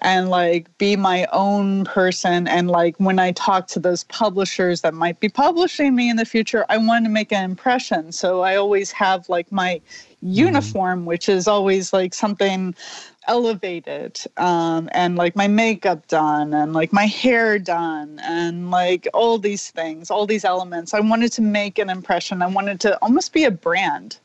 and 0.00 0.30
like 0.30 0.76
be 0.78 0.96
my 0.96 1.26
own 1.32 1.84
person. 1.84 2.46
And 2.48 2.70
like 2.70 2.96
when 2.98 3.18
i 3.18 3.32
talk 3.32 3.66
to 3.68 3.80
those 3.80 4.04
publishers 4.04 4.82
that 4.82 4.94
might 4.94 5.20
be 5.20 5.28
publishing 5.28 5.94
me 5.94 6.10
in 6.10 6.16
the 6.16 6.24
future 6.24 6.64
i 6.68 6.76
want 6.76 7.04
to 7.04 7.10
make 7.10 7.32
an 7.32 7.44
impression. 7.44 8.12
So 8.12 8.42
i 8.42 8.56
always 8.56 8.92
have 8.92 9.28
like 9.28 9.50
my 9.52 9.80
uniform 10.22 11.04
which 11.06 11.28
is 11.28 11.46
always 11.48 11.92
like 11.92 12.14
something 12.14 12.74
elevated 13.28 14.20
um, 14.36 14.88
and 14.92 15.16
like 15.16 15.36
my 15.36 15.48
makeup 15.48 16.06
done 16.08 16.54
and 16.54 16.72
like 16.72 16.92
my 16.92 17.06
hair 17.06 17.58
done 17.58 18.20
and 18.22 18.70
like 18.70 19.08
all 19.14 19.38
these 19.38 19.70
things 19.70 20.10
all 20.10 20.26
these 20.26 20.44
elements. 20.44 20.94
I 20.94 21.00
wanted 21.00 21.32
to 21.32 21.42
make 21.42 21.78
an 21.78 21.90
impression. 21.90 22.42
I 22.42 22.46
wanted 22.46 22.80
to 22.80 22.96
almost 23.02 23.32
be 23.32 23.44
a 23.44 23.50
brand. 23.50 24.18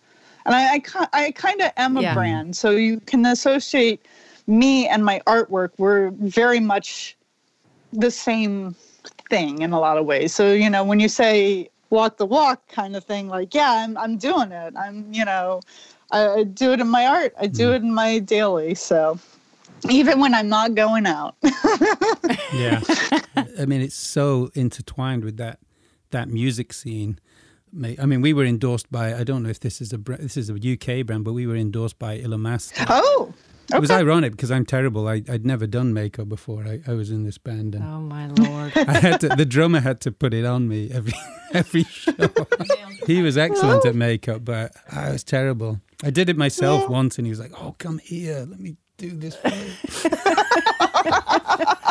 And 0.45 0.55
i 0.55 0.75
i, 0.75 1.07
I 1.25 1.31
kind 1.31 1.61
of 1.61 1.71
am 1.77 1.97
a 1.97 2.03
Yeah. 2.03 2.13
brand. 2.13 2.55
So 2.55 2.71
you 2.71 2.99
can 3.01 3.25
associate 3.25 4.05
me 4.47 4.87
and 4.87 5.05
my 5.05 5.21
artwork 5.27 5.71
were 5.77 6.11
very 6.19 6.59
much 6.59 7.17
the 7.93 8.11
same 8.11 8.75
thing 9.29 9.61
in 9.61 9.73
a 9.73 9.79
lot 9.79 9.97
of 9.97 10.05
ways. 10.05 10.33
So, 10.33 10.53
you 10.53 10.69
know, 10.69 10.83
when 10.83 10.99
you 10.99 11.07
say 11.07 11.69
walk 11.89 12.17
the 12.17 12.25
walk 12.25 12.67
kind 12.67 12.95
of 12.95 13.03
thing, 13.03 13.27
like, 13.27 13.53
yeah, 13.53 13.83
I'm, 13.83 13.97
I'm 13.97 14.17
doing 14.17 14.51
it. 14.51 14.73
I'm, 14.77 15.11
you 15.13 15.25
know, 15.25 15.61
I, 16.11 16.27
I 16.27 16.43
do 16.43 16.71
it 16.71 16.79
in 16.79 16.87
my 16.87 17.05
art, 17.05 17.33
I 17.39 17.47
do 17.47 17.67
hmm. 17.67 17.73
it 17.73 17.81
in 17.83 17.93
my 17.93 18.19
daily. 18.19 18.75
So, 18.75 19.19
even 19.89 20.19
when 20.19 20.33
I'm 20.33 20.49
not 20.49 20.75
going 20.75 21.05
out. 21.05 21.35
Yeah, 22.53 22.81
I 23.59 23.65
mean 23.65 23.81
it's 23.81 23.95
so 23.95 24.51
intertwined 24.53 25.23
with 25.23 25.37
that 25.37 25.59
that 26.11 26.27
music 26.27 26.73
scene. 26.73 27.19
I 27.97 28.05
mean, 28.05 28.21
we 28.21 28.33
were 28.33 28.43
endorsed 28.43 28.91
by. 28.91 29.15
I 29.15 29.23
don't 29.23 29.43
know 29.43 29.49
if 29.49 29.61
this 29.61 29.79
is 29.79 29.93
a 29.93 29.97
this 29.97 30.35
is 30.35 30.49
a 30.49 30.53
UK 30.53 31.05
brand, 31.05 31.23
but 31.23 31.33
we 31.33 31.47
were 31.47 31.55
endorsed 31.55 31.97
by 31.97 32.19
Illamasqua. 32.19 32.85
oh, 32.89 33.33
It 33.73 33.79
was 33.79 33.91
ironic 33.91 34.31
because 34.33 34.51
I'm 34.51 34.65
terrible. 34.65 35.07
I, 35.07 35.23
I'd 35.29 35.45
never 35.45 35.65
done 35.67 35.93
makeup 35.93 36.27
before. 36.29 36.63
I, 36.65 36.81
I 36.87 36.93
was 36.93 37.09
in 37.11 37.23
this 37.23 37.37
band, 37.37 37.75
and 37.75 37.83
Oh 37.83 37.99
my 38.01 38.27
lord! 38.27 38.73
I 38.75 38.97
had 38.97 39.19
to, 39.21 39.29
the 39.29 39.45
drummer 39.45 39.79
had 39.79 40.01
to 40.01 40.11
put 40.11 40.33
it 40.33 40.45
on 40.45 40.67
me 40.67 40.89
every 40.91 41.13
every 41.53 41.83
show. 41.83 42.13
he 43.07 43.21
was 43.21 43.37
excellent 43.37 43.85
at 43.85 43.95
makeup, 43.95 44.43
but 44.43 44.73
I 44.91 45.11
was 45.11 45.23
terrible. 45.23 45.79
I 46.03 46.09
did 46.09 46.29
it 46.29 46.37
myself 46.37 46.89
once, 46.89 47.17
and 47.17 47.25
he 47.25 47.29
was 47.31 47.39
like, 47.39 47.51
"Oh, 47.55 47.75
come 47.77 47.99
here, 47.99 48.45
let 48.49 48.59
me 48.59 48.75
do 48.97 49.11
this." 49.11 49.35
For 49.35 49.49
you." 49.49 49.71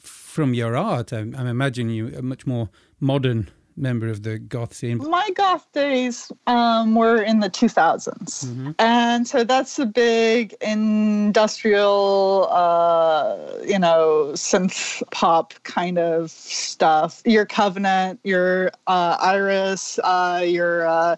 From 0.00 0.54
your 0.54 0.76
art, 0.76 1.12
I'm, 1.12 1.34
I'm 1.36 1.48
imagining 1.48 1.94
you 1.96 2.12
a 2.16 2.22
much 2.22 2.46
more 2.46 2.68
modern 3.00 3.50
member 3.78 4.08
of 4.08 4.22
the 4.22 4.38
goth 4.38 4.74
scene. 4.74 4.98
my 4.98 5.30
goth 5.34 5.70
days 5.72 6.30
um, 6.46 6.94
were 6.94 7.22
in 7.22 7.40
the 7.40 7.50
2000s 7.50 8.74
and 8.78 9.26
so 9.26 9.44
that's 9.44 9.78
a 9.78 9.86
big 9.86 10.54
industrial 10.60 12.48
uh, 12.50 13.36
you 13.64 13.78
know 13.78 14.30
synth 14.34 15.02
pop 15.10 15.54
kind 15.62 15.98
of 15.98 16.30
stuff. 16.30 17.22
Your 17.24 17.46
covenant 17.46 18.20
your 18.24 18.72
uh, 18.86 19.16
iris 19.20 19.98
uh, 20.04 20.42
your 20.44 20.86
uh, 20.86 21.16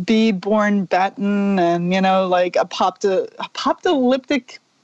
Beborn 0.00 0.88
Beton 0.88 1.58
and 1.58 1.92
you 1.92 2.00
know 2.00 2.26
like 2.26 2.56
a 2.56 2.64
Apoptygma 2.64 3.28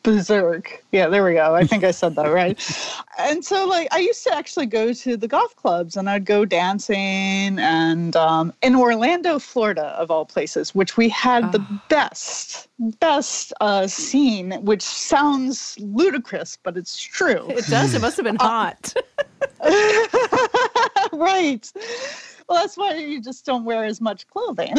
Berzerk. 0.09 0.79
Yeah 0.93 1.09
there 1.09 1.25
we 1.25 1.35
go. 1.35 1.55
I 1.55 1.65
think 1.65 1.85
i 1.85 1.91
said 1.91 2.15
that 2.17 2.33
right. 2.33 2.59
And 3.19 3.45
so 3.45 3.67
like 3.67 3.89
i 3.91 3.99
used 3.99 4.23
to 4.25 4.35
actually 4.35 4.67
go 4.67 4.93
to 4.93 5.17
the 5.17 5.27
golf 5.27 5.55
clubs 5.57 5.97
and 5.97 6.09
i'd 6.09 6.25
go 6.25 6.45
dancing 6.45 7.59
and 7.59 8.15
um, 8.15 8.53
in 8.63 8.77
orlando 8.77 9.41
florida 9.41 9.87
of 9.99 10.13
all 10.13 10.25
places 10.25 10.73
which 10.73 10.97
we 10.97 11.09
had 11.09 11.51
the 11.51 11.59
best 11.89 12.69
best 13.01 13.53
uh, 13.61 13.89
scene 13.89 14.53
which 14.65 14.83
sounds 14.83 15.77
ludicrous 15.81 16.57
but 16.63 16.77
it's 16.77 16.97
true. 17.01 17.47
It 17.51 17.67
does. 17.67 17.95
It 17.95 18.01
must 18.01 18.17
have 18.17 18.25
been 18.25 18.37
hot. 18.37 18.95
right. 21.13 21.73
Well 22.49 22.61
that's 22.61 22.77
why 22.77 22.95
you 22.95 23.21
just 23.21 23.45
don't 23.45 23.65
wear 23.65 23.85
as 23.85 24.01
much 24.01 24.27
clothing 24.29 24.75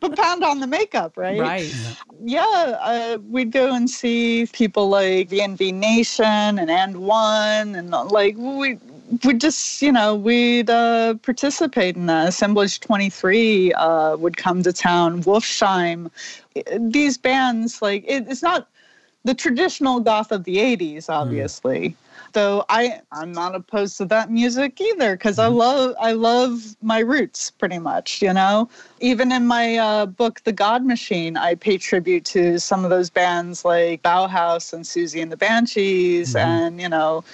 but 0.00 0.16
pound 0.16 0.44
on 0.44 0.60
the 0.60 0.66
makeup 0.66 1.16
right 1.16 1.40
right. 1.40 1.96
yeah, 2.22 2.78
uh, 2.80 3.18
we'd 3.28 3.52
go 3.52 3.74
and 3.74 3.88
see 3.90 4.46
people 4.52 4.88
like 4.88 5.28
VNV 5.28 5.74
Nation 5.74 6.24
and 6.24 6.70
And 6.70 6.98
One, 6.98 7.74
and 7.74 7.90
like 7.90 8.36
we 8.36 8.78
would 9.24 9.40
just, 9.40 9.80
you 9.80 9.92
know, 9.92 10.14
we'd 10.14 10.70
uh, 10.70 11.14
participate 11.22 11.96
in 11.96 12.06
that. 12.06 12.28
Assemblage 12.28 12.80
23 12.80 13.72
uh, 13.72 14.16
would 14.16 14.36
come 14.36 14.62
to 14.62 14.72
town, 14.72 15.22
Wolfsheim. 15.22 16.10
These 16.78 17.18
bands, 17.18 17.80
like, 17.80 18.04
it, 18.06 18.26
it's 18.28 18.42
not 18.42 18.68
the 19.24 19.34
traditional 19.34 20.00
goth 20.00 20.32
of 20.32 20.44
the 20.44 20.56
80s, 20.56 21.08
obviously. 21.08 21.96
Though 22.32 22.64
I, 22.68 23.00
I'm 23.12 23.32
not 23.32 23.54
opposed 23.54 23.96
to 23.98 24.04
that 24.06 24.30
music 24.30 24.80
either, 24.80 25.16
because 25.16 25.38
I 25.38 25.46
love 25.46 25.94
I 26.00 26.12
love 26.12 26.76
my 26.82 26.98
roots 27.00 27.50
pretty 27.52 27.78
much, 27.78 28.20
you 28.22 28.32
know. 28.32 28.68
Even 29.00 29.32
in 29.32 29.46
my 29.46 29.76
uh, 29.76 30.06
book, 30.06 30.42
The 30.44 30.52
God 30.52 30.84
Machine, 30.84 31.36
I 31.36 31.54
pay 31.54 31.78
tribute 31.78 32.24
to 32.26 32.58
some 32.60 32.84
of 32.84 32.90
those 32.90 33.10
bands 33.10 33.64
like 33.64 34.02
Bauhaus 34.02 34.72
and 34.72 34.84
Siouxsie 34.84 35.22
and 35.22 35.32
the 35.32 35.36
Banshees, 35.36 36.36
and 36.36 36.80
you 36.80 36.88
know, 36.88 37.24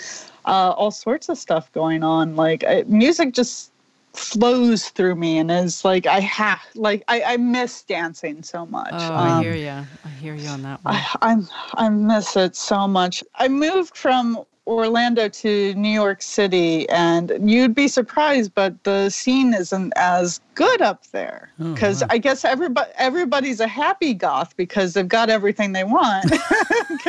uh, 0.45 0.75
all 0.77 0.91
sorts 0.91 1.29
of 1.29 1.39
stuff 1.39 1.73
going 1.73 2.03
on. 2.03 2.37
Like 2.37 2.65
I, 2.65 2.85
music 2.87 3.35
just 3.35 3.73
flows 4.13 4.91
through 4.91 5.17
me, 5.17 5.39
and 5.39 5.51
is 5.51 5.85
like 5.85 6.07
I 6.07 6.21
have 6.21 6.61
like 6.75 7.03
I, 7.09 7.23
I 7.23 7.37
miss 7.37 7.83
dancing 7.83 8.43
so 8.43 8.65
much. 8.67 8.93
Oh, 8.93 9.15
I 9.17 9.31
Um, 9.31 9.43
hear 9.43 9.55
you. 9.55 9.87
I 10.05 10.09
hear 10.09 10.35
you 10.35 10.49
on 10.49 10.63
that 10.63 10.85
one. 10.85 10.95
I, 10.95 11.17
I'm 11.23 11.49
I 11.75 11.89
miss 11.89 12.37
it 12.37 12.55
so 12.57 12.87
much. 12.87 13.25
I 13.37 13.49
moved 13.49 13.97
from 13.97 14.45
Orlando 14.66 15.28
to 15.28 15.75
New 15.75 15.90
York 15.90 16.23
City, 16.23 16.88
and 16.88 17.33
you'd 17.44 17.75
be 17.75 17.87
surprised, 17.87 18.54
but 18.54 18.83
the 18.85 19.11
scene 19.11 19.52
isn't 19.52 19.92
as 19.97 20.40
good 20.54 20.80
up 20.80 21.06
there 21.09 21.50
Oh, 21.61 21.75
because 21.75 22.00
wow. 22.02 22.09
I 22.11 22.18
guess 22.18 22.44
everybody 22.44 22.90
everybody's 22.97 23.61
a 23.61 23.68
happy 23.68 24.14
goth 24.14 24.56
because 24.56 24.94
they've 24.94 25.06
got 25.06 25.30
everything 25.30 25.73
they 25.73 25.85
want. 25.85 26.33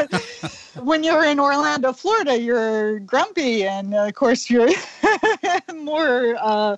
when 0.83 1.03
you're 1.03 1.23
in 1.23 1.39
Orlando, 1.39 1.93
Florida, 1.93 2.39
you're 2.39 2.99
grumpy, 2.99 3.65
and 3.65 3.93
of 3.93 4.13
course 4.13 4.49
you're 4.49 4.69
more. 5.75 6.35
Uh, 6.41 6.77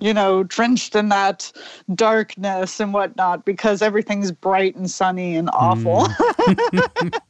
you 0.00 0.12
know, 0.12 0.42
drenched 0.42 0.96
in 0.96 1.10
that 1.10 1.52
darkness 1.94 2.80
and 2.80 2.92
whatnot 2.92 3.44
because 3.44 3.82
everything's 3.82 4.32
bright 4.32 4.74
and 4.74 4.90
sunny 4.90 5.36
and 5.36 5.48
awful. 5.52 6.08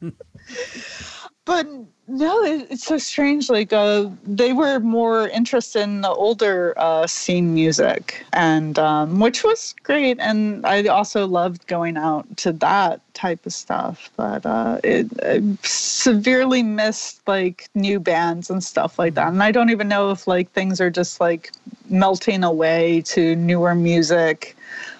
but 1.45 1.67
no, 2.07 2.43
it's 2.43 2.83
so 2.83 2.97
strange. 2.97 3.49
Like 3.49 3.71
uh, 3.71 4.09
they 4.25 4.51
were 4.53 4.79
more 4.79 5.29
interested 5.29 5.81
in 5.81 6.01
the 6.01 6.09
older 6.09 6.73
uh, 6.77 7.07
scene 7.07 7.53
music, 7.53 8.25
and 8.33 8.77
um, 8.77 9.19
which 9.19 9.43
was 9.43 9.73
great. 9.83 10.19
And 10.19 10.65
I 10.65 10.83
also 10.85 11.25
loved 11.25 11.65
going 11.67 11.95
out 11.97 12.25
to 12.37 12.51
that 12.53 13.01
type 13.13 13.45
of 13.45 13.53
stuff. 13.53 14.11
But 14.17 14.45
uh, 14.45 14.79
it, 14.83 15.07
it 15.21 15.43
severely 15.65 16.61
missed 16.61 17.25
like 17.27 17.69
new 17.73 17.99
bands 17.99 18.49
and 18.49 18.63
stuff 18.63 18.99
like 18.99 19.13
that. 19.15 19.29
And 19.29 19.41
I 19.41 19.51
don't 19.51 19.69
even 19.69 19.87
know 19.87 20.11
if 20.11 20.27
like 20.27 20.51
things 20.51 20.81
are 20.81 20.91
just 20.91 21.21
like 21.21 21.51
melting 21.89 22.43
away 22.43 23.01
to 23.07 23.35
newer 23.35 23.75
music. 23.75 24.55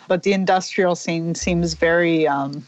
But 0.07 0.23
the 0.23 0.33
industrial 0.33 0.95
scene 0.95 1.35
seems 1.35 1.73
very 1.73 2.27
um, 2.27 2.65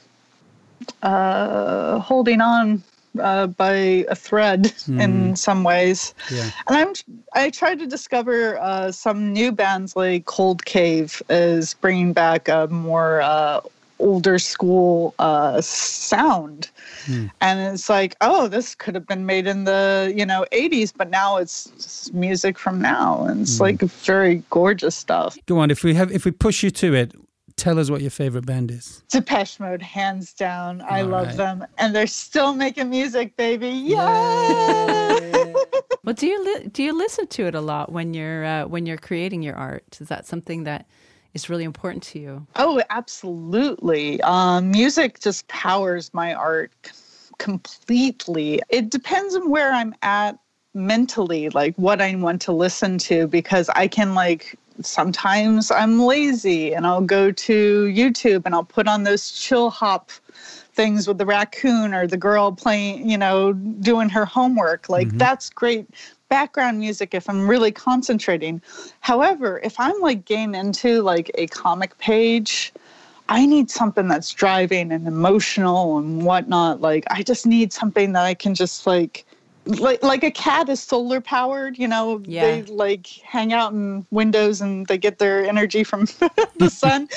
uh, 1.03 1.99
holding 1.99 2.41
on 2.41 2.83
uh, 3.19 3.47
by 3.47 4.05
a 4.09 4.15
thread 4.15 4.63
mm. 4.63 5.01
in 5.01 5.35
some 5.35 5.63
ways. 5.63 6.13
Yeah. 6.31 6.49
And 6.67 6.77
I'm 6.77 6.93
I 7.33 7.49
try 7.49 7.75
to 7.75 7.85
discover 7.85 8.59
uh, 8.59 8.91
some 8.91 9.33
new 9.33 9.51
bands 9.51 9.95
like 9.95 10.25
Cold 10.25 10.65
Cave 10.65 11.21
is 11.29 11.73
bringing 11.75 12.13
back 12.13 12.47
a 12.47 12.67
more 12.67 13.21
uh, 13.21 13.61
older 13.99 14.39
school 14.39 15.13
uh, 15.19 15.61
sound. 15.61 16.69
Mm. 17.05 17.31
And 17.41 17.73
it's 17.73 17.89
like, 17.89 18.15
oh, 18.21 18.47
this 18.47 18.75
could 18.75 18.95
have 18.95 19.07
been 19.07 19.25
made 19.25 19.47
in 19.47 19.63
the 19.63 20.13
you 20.15 20.25
know 20.25 20.45
80s, 20.51 20.93
but 20.95 21.09
now 21.09 21.37
it's 21.37 22.11
music 22.13 22.57
from 22.57 22.81
now, 22.81 23.25
and 23.25 23.41
it's 23.41 23.57
mm. 23.57 23.61
like 23.61 23.81
very 23.81 24.43
gorgeous 24.49 24.95
stuff. 24.95 25.37
Go 25.45 25.59
on, 25.59 25.71
if 25.71 25.83
we 25.83 25.93
have 25.93 26.11
if 26.11 26.25
we 26.25 26.31
push 26.31 26.63
you 26.63 26.71
to 26.71 26.93
it, 26.93 27.13
tell 27.57 27.79
us 27.79 27.89
what 27.89 28.01
your 28.01 28.11
favorite 28.11 28.45
band 28.45 28.71
is. 28.71 29.03
Depeche 29.09 29.59
Mode, 29.59 29.81
hands 29.81 30.33
down. 30.33 30.81
I 30.81 31.01
All 31.01 31.07
love 31.07 31.27
right. 31.27 31.37
them, 31.37 31.65
and 31.77 31.95
they're 31.95 32.07
still 32.07 32.53
making 32.53 32.89
music, 32.89 33.35
baby. 33.37 33.69
Yeah. 33.69 33.97
well, 36.03 36.15
do 36.15 36.27
you 36.27 36.43
li- 36.43 36.67
do 36.67 36.83
you 36.83 36.97
listen 36.97 37.27
to 37.27 37.45
it 37.45 37.55
a 37.55 37.61
lot 37.61 37.91
when 37.91 38.13
you're 38.13 38.45
uh, 38.45 38.65
when 38.67 38.85
you're 38.85 38.97
creating 38.97 39.41
your 39.41 39.55
art? 39.55 39.97
Is 39.99 40.09
that 40.09 40.25
something 40.25 40.63
that 40.65 40.87
is 41.33 41.49
really 41.49 41.63
important 41.63 42.03
to 42.03 42.19
you? 42.19 42.47
Oh, 42.55 42.81
absolutely. 42.89 44.21
Um, 44.21 44.71
music 44.71 45.19
just 45.19 45.47
powers 45.47 46.13
my 46.13 46.33
art 46.33 46.71
completely. 47.37 48.61
It 48.69 48.89
depends 48.89 49.35
on 49.35 49.49
where 49.49 49.73
I'm 49.73 49.93
at 50.01 50.39
mentally, 50.73 51.49
like 51.49 51.75
what 51.75 52.01
I 52.01 52.15
want 52.15 52.41
to 52.43 52.51
listen 52.51 52.97
to, 52.99 53.27
because 53.27 53.69
I 53.69 53.87
can 53.87 54.13
like 54.13 54.57
sometimes 54.81 55.71
I'm 55.71 55.99
lazy 55.99 56.73
and 56.73 56.85
I'll 56.85 57.01
go 57.01 57.31
to 57.31 57.85
YouTube 57.85 58.43
and 58.45 58.53
I'll 58.53 58.63
put 58.63 58.87
on 58.87 59.03
those 59.03 59.31
chill 59.31 59.69
hop 59.69 60.11
things 60.73 61.07
with 61.07 61.17
the 61.17 61.25
raccoon 61.25 61.93
or 61.93 62.05
the 62.05 62.17
girl 62.17 62.51
playing, 62.51 63.09
you 63.09 63.17
know, 63.17 63.53
doing 63.53 64.09
her 64.09 64.25
homework. 64.25 64.89
Like 64.89 65.07
mm-hmm. 65.07 65.17
that's 65.17 65.49
great 65.49 65.87
background 66.29 66.79
music 66.79 67.13
if 67.13 67.29
I'm 67.29 67.49
really 67.49 67.71
concentrating. 67.71 68.61
However, 68.99 69.61
if 69.63 69.79
I'm 69.79 69.99
like 70.01 70.25
getting 70.25 70.55
into 70.55 71.01
like 71.01 71.31
a 71.35 71.47
comic 71.47 71.97
page, 71.97 72.73
I 73.29 73.45
need 73.45 73.71
something 73.71 74.07
that's 74.07 74.31
driving 74.31 74.91
and 74.91 75.07
emotional 75.07 75.97
and 75.97 76.25
whatnot. 76.25 76.81
Like 76.81 77.05
I 77.09 77.23
just 77.23 77.45
need 77.45 77.73
something 77.73 78.11
that 78.13 78.25
I 78.25 78.33
can 78.33 78.53
just 78.53 78.85
like 78.85 79.24
like 79.65 80.03
like 80.03 80.23
a 80.23 80.31
cat 80.31 80.69
is 80.69 80.79
solar 80.79 81.19
powered 81.19 81.77
you 81.77 81.87
know 81.87 82.21
yeah. 82.25 82.41
they 82.41 82.63
like 82.63 83.07
hang 83.23 83.51
out 83.51 83.73
in 83.73 84.05
windows 84.11 84.61
and 84.61 84.85
they 84.87 84.97
get 84.97 85.17
their 85.17 85.43
energy 85.45 85.83
from 85.83 86.01
the 86.57 86.69
sun 86.69 87.09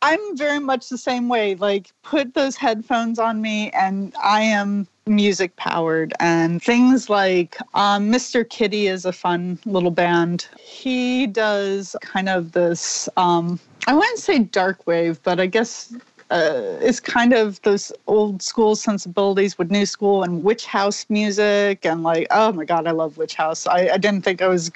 i'm 0.00 0.36
very 0.36 0.58
much 0.58 0.88
the 0.88 0.98
same 0.98 1.28
way 1.28 1.54
like 1.56 1.92
put 2.02 2.32
those 2.34 2.56
headphones 2.56 3.18
on 3.18 3.42
me 3.42 3.70
and 3.70 4.14
i 4.22 4.40
am 4.40 4.86
music 5.06 5.54
powered 5.56 6.14
and 6.20 6.62
things 6.62 7.10
like 7.10 7.56
um, 7.74 8.10
mr 8.10 8.48
kitty 8.48 8.86
is 8.86 9.04
a 9.04 9.12
fun 9.12 9.58
little 9.66 9.90
band 9.90 10.48
he 10.58 11.26
does 11.26 11.96
kind 12.00 12.28
of 12.28 12.52
this 12.52 13.08
um, 13.16 13.58
i 13.86 13.94
wouldn't 13.94 14.18
say 14.18 14.38
dark 14.38 14.86
wave 14.86 15.22
but 15.24 15.40
i 15.40 15.46
guess 15.46 15.94
uh, 16.32 16.78
is 16.80 16.98
kind 16.98 17.34
of 17.34 17.60
those 17.60 17.92
old 18.06 18.42
school 18.42 18.74
sensibilities 18.74 19.58
with 19.58 19.70
new 19.70 19.84
school 19.84 20.22
and 20.22 20.42
witch 20.42 20.64
house 20.64 21.04
music 21.10 21.84
and 21.84 22.02
like 22.02 22.26
oh 22.30 22.50
my 22.52 22.64
god 22.64 22.86
i 22.86 22.90
love 22.90 23.18
witch 23.18 23.34
house. 23.34 23.66
I, 23.66 23.90
I 23.90 23.98
didn't 23.98 24.22
think 24.22 24.40
i 24.40 24.48
was 24.48 24.72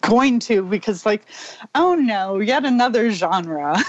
going 0.00 0.40
to 0.40 0.62
because 0.62 1.06
like 1.06 1.22
oh 1.76 1.94
no 1.94 2.40
yet 2.40 2.64
another 2.64 3.10
genre. 3.10 3.76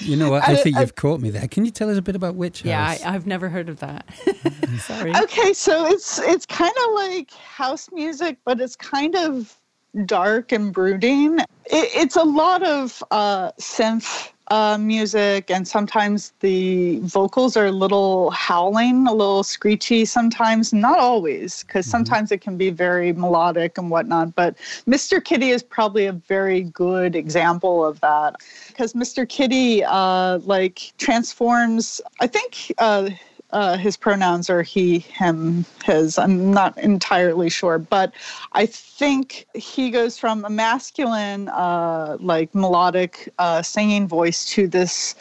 You 0.00 0.14
know 0.14 0.30
what? 0.30 0.46
I, 0.46 0.56
think 0.56 0.76
I, 0.76 0.80
you've 0.80 0.90
I, 0.90 1.00
caught 1.00 1.22
me 1.22 1.30
there. 1.30 1.48
Can 1.48 1.64
you 1.64 1.70
tell 1.70 1.88
us 1.88 1.96
a 1.96 2.02
bit 2.02 2.14
about 2.14 2.34
witch 2.34 2.58
house? 2.58 2.66
Yeah 2.66 3.08
I, 3.08 3.12
have 3.12 3.26
never 3.26 3.48
heard 3.48 3.70
of 3.70 3.80
that. 3.80 4.04
Sorry. 4.80 5.10
Okay 5.16 5.54
so 5.54 5.86
it's 5.86 6.18
it's 6.18 6.44
kind 6.44 6.74
of 6.86 6.92
like 6.92 7.30
house 7.32 7.88
music 7.92 8.36
but 8.44 8.60
it's 8.60 8.76
kind 8.76 9.16
of 9.16 9.56
dark 10.04 10.52
and 10.52 10.70
brooding. 10.70 11.38
It, 11.38 11.46
it's 11.94 12.16
a 12.16 12.24
lot 12.24 12.62
of 12.62 13.02
uh 13.10 13.52
synth 13.52 14.28
uh, 14.48 14.78
music, 14.78 15.50
and 15.50 15.66
sometimes 15.66 16.32
the 16.40 16.98
vocals 17.00 17.56
are 17.56 17.66
a 17.66 17.72
little 17.72 18.30
howling, 18.30 19.06
a 19.06 19.12
little 19.12 19.42
screechy 19.42 20.04
sometimes, 20.04 20.72
not 20.72 20.98
always, 20.98 21.64
because 21.64 21.86
mm-hmm. 21.86 21.90
sometimes 21.90 22.32
it 22.32 22.40
can 22.40 22.56
be 22.56 22.70
very 22.70 23.12
melodic 23.12 23.76
and 23.78 23.90
whatnot. 23.90 24.34
But 24.34 24.56
Mr. 24.86 25.22
Kitty 25.22 25.50
is 25.50 25.62
probably 25.62 26.06
a 26.06 26.12
very 26.12 26.62
good 26.62 27.16
example 27.16 27.84
of 27.84 28.00
that 28.00 28.36
because 28.68 28.92
Mr. 28.92 29.28
Kitty, 29.28 29.82
uh, 29.84 30.38
like, 30.44 30.92
transforms, 30.98 32.00
I 32.20 32.26
think. 32.26 32.72
Uh, 32.78 33.10
uh, 33.56 33.78
his 33.78 33.96
pronouns 33.96 34.50
are 34.50 34.60
he, 34.60 34.98
him, 34.98 35.64
his. 35.82 36.18
I'm 36.18 36.52
not 36.52 36.76
entirely 36.76 37.48
sure, 37.48 37.78
but 37.78 38.12
I 38.52 38.66
think 38.66 39.46
he 39.54 39.88
goes 39.88 40.18
from 40.18 40.44
a 40.44 40.50
masculine, 40.50 41.48
uh, 41.48 42.18
like 42.20 42.54
melodic 42.54 43.32
uh, 43.38 43.62
singing 43.62 44.06
voice 44.06 44.44
to 44.50 44.68
this 44.68 45.14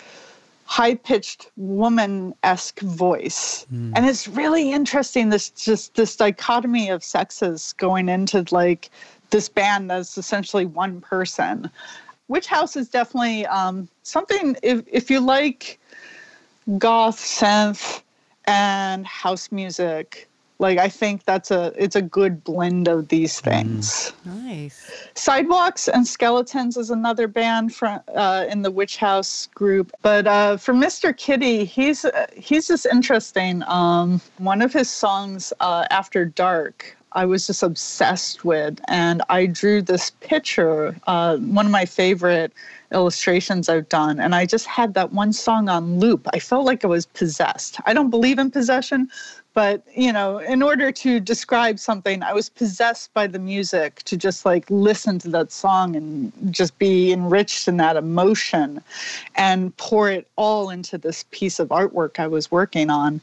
high 0.66 0.96
pitched 0.96 1.50
woman 1.56 2.36
esque 2.44 2.82
voice. 2.82 3.66
Mm. 3.74 3.94
And 3.96 4.06
it's 4.06 4.28
really 4.28 4.74
interesting 4.74 5.30
this 5.30 5.50
just 5.52 5.96
this 5.96 6.18
dichotomy 6.18 6.90
of 6.90 7.06
sexes 7.06 7.74
going 7.78 8.10
into 8.10 8.44
like 8.52 8.90
this 9.30 9.48
band 9.48 9.90
that's 9.90 10.18
essentially 10.18 10.66
one 10.66 11.00
person. 11.00 11.70
Witch 12.28 12.48
House 12.48 12.76
is 12.76 12.90
definitely 12.90 13.46
um, 13.46 13.88
something 14.04 14.58
if 14.62 14.84
if 14.92 15.10
you 15.10 15.22
like 15.22 15.80
goth 16.78 17.20
synth 17.20 18.02
and 18.48 19.06
house 19.06 19.52
music 19.52 20.28
like 20.60 20.78
i 20.78 20.88
think 20.88 21.24
that's 21.26 21.52
a 21.52 21.74
it's 21.76 21.96
a 21.96 22.02
good 22.02 22.44
blend 22.44 22.88
of 22.88 23.08
these 23.10 23.42
mm. 23.42 23.44
things 23.44 24.14
mm. 24.28 24.44
nice 24.44 25.10
sidewalks 25.16 25.88
and 25.88 26.08
skeletons 26.08 26.78
is 26.78 26.90
another 26.90 27.28
band 27.28 27.74
from 27.74 28.00
uh, 28.16 28.46
in 28.50 28.62
the 28.62 28.72
witch 28.72 28.98
house 28.98 29.48
group 29.54 29.92
but 30.02 30.28
uh, 30.28 30.58
for 30.58 30.74
mr 30.74 31.16
kitty 31.16 31.66
he's 31.66 32.06
uh, 32.06 32.26
he's 32.36 32.68
just 32.68 32.86
interesting 32.86 33.64
um, 33.68 34.22
one 34.38 34.62
of 34.62 34.72
his 34.72 34.90
songs 34.90 35.52
uh, 35.60 35.86
after 35.90 36.26
dark 36.26 36.96
I 37.16 37.26
was 37.26 37.48
just 37.48 37.64
obsessed 37.64 38.46
with. 38.46 38.80
And 38.88 39.22
I 39.30 39.46
drew 39.48 39.82
this 39.82 40.12
picture, 40.20 40.96
uh, 41.08 41.38
one 41.38 41.66
of 41.66 41.72
my 41.72 41.86
favorite 41.86 42.54
illustrations 42.92 43.68
I've 43.70 43.90
done. 43.90 44.20
And 44.20 44.36
I 44.36 44.46
just 44.46 44.68
had 44.68 44.94
that 44.94 45.14
one 45.14 45.34
song 45.34 45.70
on 45.70 46.00
loop. 46.00 46.28
I 46.34 46.40
felt 46.40 46.66
like 46.66 46.84
I 46.84 46.88
was 46.88 47.06
possessed. 47.06 47.80
I 47.86 47.94
don't 47.94 48.10
believe 48.10 48.38
in 48.38 48.52
possession, 48.52 49.10
but 49.56 49.82
you 49.96 50.12
know 50.14 50.38
in 50.38 50.62
order 50.62 50.92
to 50.92 51.20
describe 51.20 51.80
something 51.80 52.22
i 52.22 52.34
was 52.34 52.50
possessed 52.50 53.12
by 53.14 53.26
the 53.26 53.40
music 53.40 54.04
to 54.04 54.16
just 54.16 54.46
like 54.46 54.70
listen 54.70 55.18
to 55.18 55.30
that 55.30 55.52
song 55.52 55.96
and 55.96 56.32
just 56.52 56.78
be 56.78 57.12
enriched 57.12 57.68
in 57.68 57.78
that 57.78 57.96
emotion 57.96 58.82
and 59.36 59.76
pour 59.78 60.12
it 60.12 60.28
all 60.36 60.70
into 60.70 60.98
this 60.98 61.26
piece 61.32 61.58
of 61.58 61.70
artwork 61.70 62.20
i 62.20 62.28
was 62.28 62.52
working 62.52 62.90
on 62.92 63.20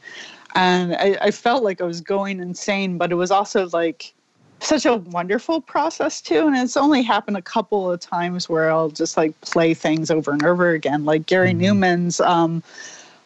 and 0.53 0.95
I, 0.95 1.17
I 1.21 1.31
felt 1.31 1.63
like 1.63 1.81
I 1.81 1.85
was 1.85 2.01
going 2.01 2.39
insane, 2.39 2.97
but 2.97 3.11
it 3.11 3.15
was 3.15 3.31
also 3.31 3.67
like 3.69 4.13
such 4.59 4.85
a 4.85 4.95
wonderful 4.95 5.61
process 5.61 6.21
too. 6.21 6.47
And 6.47 6.55
it's 6.55 6.77
only 6.77 7.01
happened 7.01 7.37
a 7.37 7.41
couple 7.41 7.91
of 7.91 7.99
times 7.99 8.47
where 8.47 8.71
I'll 8.71 8.89
just 8.89 9.17
like 9.17 9.39
play 9.41 9.73
things 9.73 10.09
over 10.09 10.31
and 10.31 10.43
over 10.43 10.71
again, 10.71 11.05
like 11.05 11.25
Gary 11.25 11.53
mm-hmm. 11.53 11.81
Numan's 11.81 12.19
um, 12.21 12.63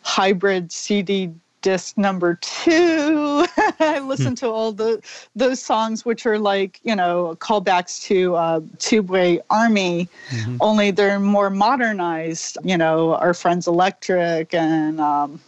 hybrid 0.02 0.72
CD 0.72 1.32
disc 1.62 1.98
number 1.98 2.36
two. 2.36 3.46
I 3.80 4.00
listen 4.00 4.36
to 4.36 4.48
all 4.48 4.72
the 4.72 5.02
those 5.36 5.62
songs, 5.62 6.06
which 6.06 6.26
are 6.26 6.40
like 6.40 6.80
you 6.84 6.96
know 6.96 7.36
callbacks 7.40 8.02
to 8.04 8.36
uh, 8.36 8.60
Tubeway 8.78 9.40
Army, 9.50 10.08
mm-hmm. 10.30 10.58
only 10.62 10.92
they're 10.92 11.20
more 11.20 11.50
modernized. 11.50 12.58
You 12.64 12.78
know, 12.78 13.16
our 13.16 13.34
friends 13.34 13.68
Electric 13.68 14.54
and 14.54 15.02
um, 15.02 15.40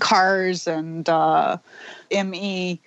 cars 0.00 0.66
and 0.66 1.08
uh, 1.08 1.56
ME, 2.10 2.80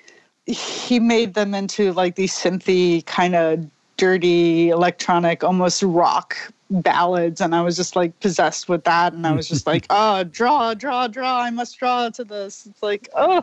he 0.46 1.00
made 1.00 1.34
them 1.34 1.54
into 1.54 1.94
like 1.94 2.16
these 2.16 2.34
synthy 2.34 3.06
kind 3.06 3.36
of 3.36 3.66
dirty 3.98 4.70
electronic, 4.70 5.44
almost 5.44 5.84
rock 5.84 6.38
ballads 6.70 7.40
and 7.40 7.56
I 7.56 7.62
was 7.62 7.78
just 7.78 7.96
like 7.96 8.20
possessed 8.20 8.68
with 8.68 8.84
that 8.84 9.14
and 9.14 9.26
I 9.26 9.32
was 9.34 9.48
just 9.48 9.66
like 9.66 9.86
oh 9.90 10.24
draw 10.32 10.74
draw 10.74 11.08
draw 11.08 11.40
I 11.40 11.50
must 11.50 11.80
draw 11.80 12.10
to 12.10 12.26
this 12.26 12.66
it's 12.66 12.84
like 12.84 13.08
oh 13.16 13.42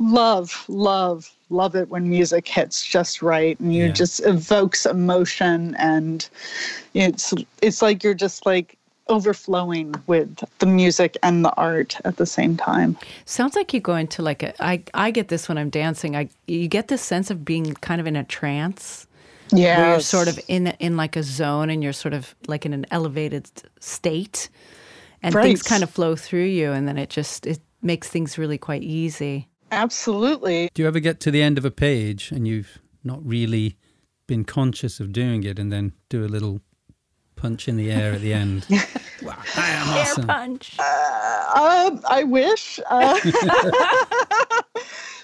love 0.00 0.64
love 0.68 1.30
love 1.50 1.76
it 1.76 1.88
when 1.90 2.08
music 2.08 2.48
hits 2.48 2.84
just 2.84 3.22
right 3.22 3.58
and 3.60 3.72
you 3.72 3.86
Yeah. 3.86 3.92
just 3.92 4.26
evokes 4.26 4.84
emotion 4.84 5.76
and 5.76 6.28
it's 6.94 7.32
it's 7.62 7.82
like 7.82 8.02
you're 8.02 8.14
just 8.14 8.44
like 8.44 8.76
overflowing 9.10 9.94
with 10.06 10.42
the 10.60 10.66
music 10.66 11.16
and 11.22 11.44
the 11.44 11.52
art 11.56 11.96
at 12.04 12.16
the 12.16 12.26
same 12.26 12.56
time 12.56 12.96
Sounds 13.26 13.54
like 13.56 13.74
you 13.74 13.80
go 13.80 13.94
into 13.96 14.22
like 14.22 14.42
a. 14.42 14.52
I 14.64 14.82
I 14.94 15.10
get 15.10 15.28
this 15.28 15.48
when 15.48 15.58
I'm 15.58 15.70
dancing. 15.70 16.16
I 16.16 16.28
you 16.46 16.68
get 16.68 16.88
this 16.88 17.02
sense 17.02 17.30
of 17.30 17.44
being 17.44 17.74
kind 17.74 18.00
of 18.00 18.06
in 18.06 18.16
a 18.16 18.24
trance. 18.24 19.06
yeah 19.52 19.90
you're 19.90 20.00
sort 20.00 20.28
of 20.28 20.38
in 20.48 20.68
in 20.78 20.96
like 20.96 21.16
a 21.16 21.22
zone 21.22 21.68
and 21.70 21.82
you're 21.82 21.92
sort 22.04 22.14
of 22.14 22.34
like 22.46 22.64
in 22.64 22.72
an 22.72 22.86
elevated 22.90 23.44
state 23.80 24.48
and 25.22 25.34
things 25.34 25.62
kind 25.62 25.82
of 25.82 25.90
flow 25.90 26.14
through 26.16 26.44
you 26.46 26.70
and 26.72 26.86
then 26.86 26.96
it 26.96 27.10
just 27.10 27.46
it 27.46 27.58
makes 27.82 28.08
things 28.08 28.38
really 28.38 28.58
quite 28.58 28.82
easy 28.82 29.48
absolutely 29.72 30.70
Do 30.74 30.82
you 30.82 30.88
ever 30.88 31.00
get 31.00 31.18
to 31.20 31.30
the 31.30 31.42
end 31.42 31.58
of 31.58 31.64
a 31.64 31.70
page 31.70 32.30
and 32.32 32.46
you've 32.46 32.78
not 33.02 33.20
really 33.26 33.76
been 34.26 34.44
conscious 34.44 35.00
of 35.00 35.12
doing 35.12 35.42
it 35.42 35.58
and 35.58 35.72
then 35.72 35.92
do 36.08 36.24
a 36.24 36.30
little 36.30 36.60
punch 37.40 37.68
in 37.68 37.76
the 37.76 37.90
air 37.90 38.12
at 38.12 38.20
the 38.20 38.32
end? 38.32 38.66
wow, 39.22 39.36
I 39.56 39.70
am 39.70 39.88
awesome. 39.88 40.26
punch 40.26 40.78
Um, 40.78 42.00
I 42.08 42.24
wish. 42.24 42.80
Uh, 42.88 43.18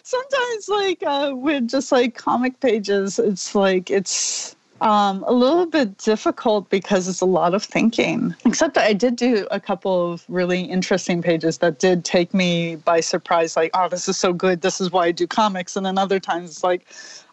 sometimes, 0.02 0.68
like 0.68 1.02
uh, 1.04 1.32
with 1.34 1.68
just 1.68 1.92
like 1.92 2.14
comic 2.14 2.60
pages, 2.60 3.18
it's 3.18 3.54
like 3.54 3.90
it's 3.90 4.56
um, 4.80 5.24
a 5.26 5.32
little 5.32 5.66
bit 5.66 5.98
difficult 5.98 6.68
because 6.70 7.08
it's 7.08 7.20
a 7.20 7.26
lot 7.26 7.54
of 7.54 7.62
thinking. 7.62 8.34
Except 8.44 8.74
that 8.74 8.84
I 8.84 8.92
did 8.92 9.16
do 9.16 9.46
a 9.50 9.60
couple 9.60 10.12
of 10.12 10.24
really 10.28 10.62
interesting 10.62 11.22
pages 11.22 11.58
that 11.58 11.78
did 11.78 12.04
take 12.04 12.34
me 12.34 12.76
by 12.76 13.00
surprise. 13.00 13.56
Like, 13.56 13.70
oh, 13.74 13.88
this 13.88 14.08
is 14.08 14.16
so 14.16 14.32
good. 14.32 14.62
This 14.62 14.80
is 14.80 14.90
why 14.90 15.06
I 15.06 15.12
do 15.12 15.26
comics. 15.26 15.76
And 15.76 15.86
then 15.86 15.98
other 15.98 16.20
times, 16.20 16.50
it's 16.50 16.64
like, 16.64 16.86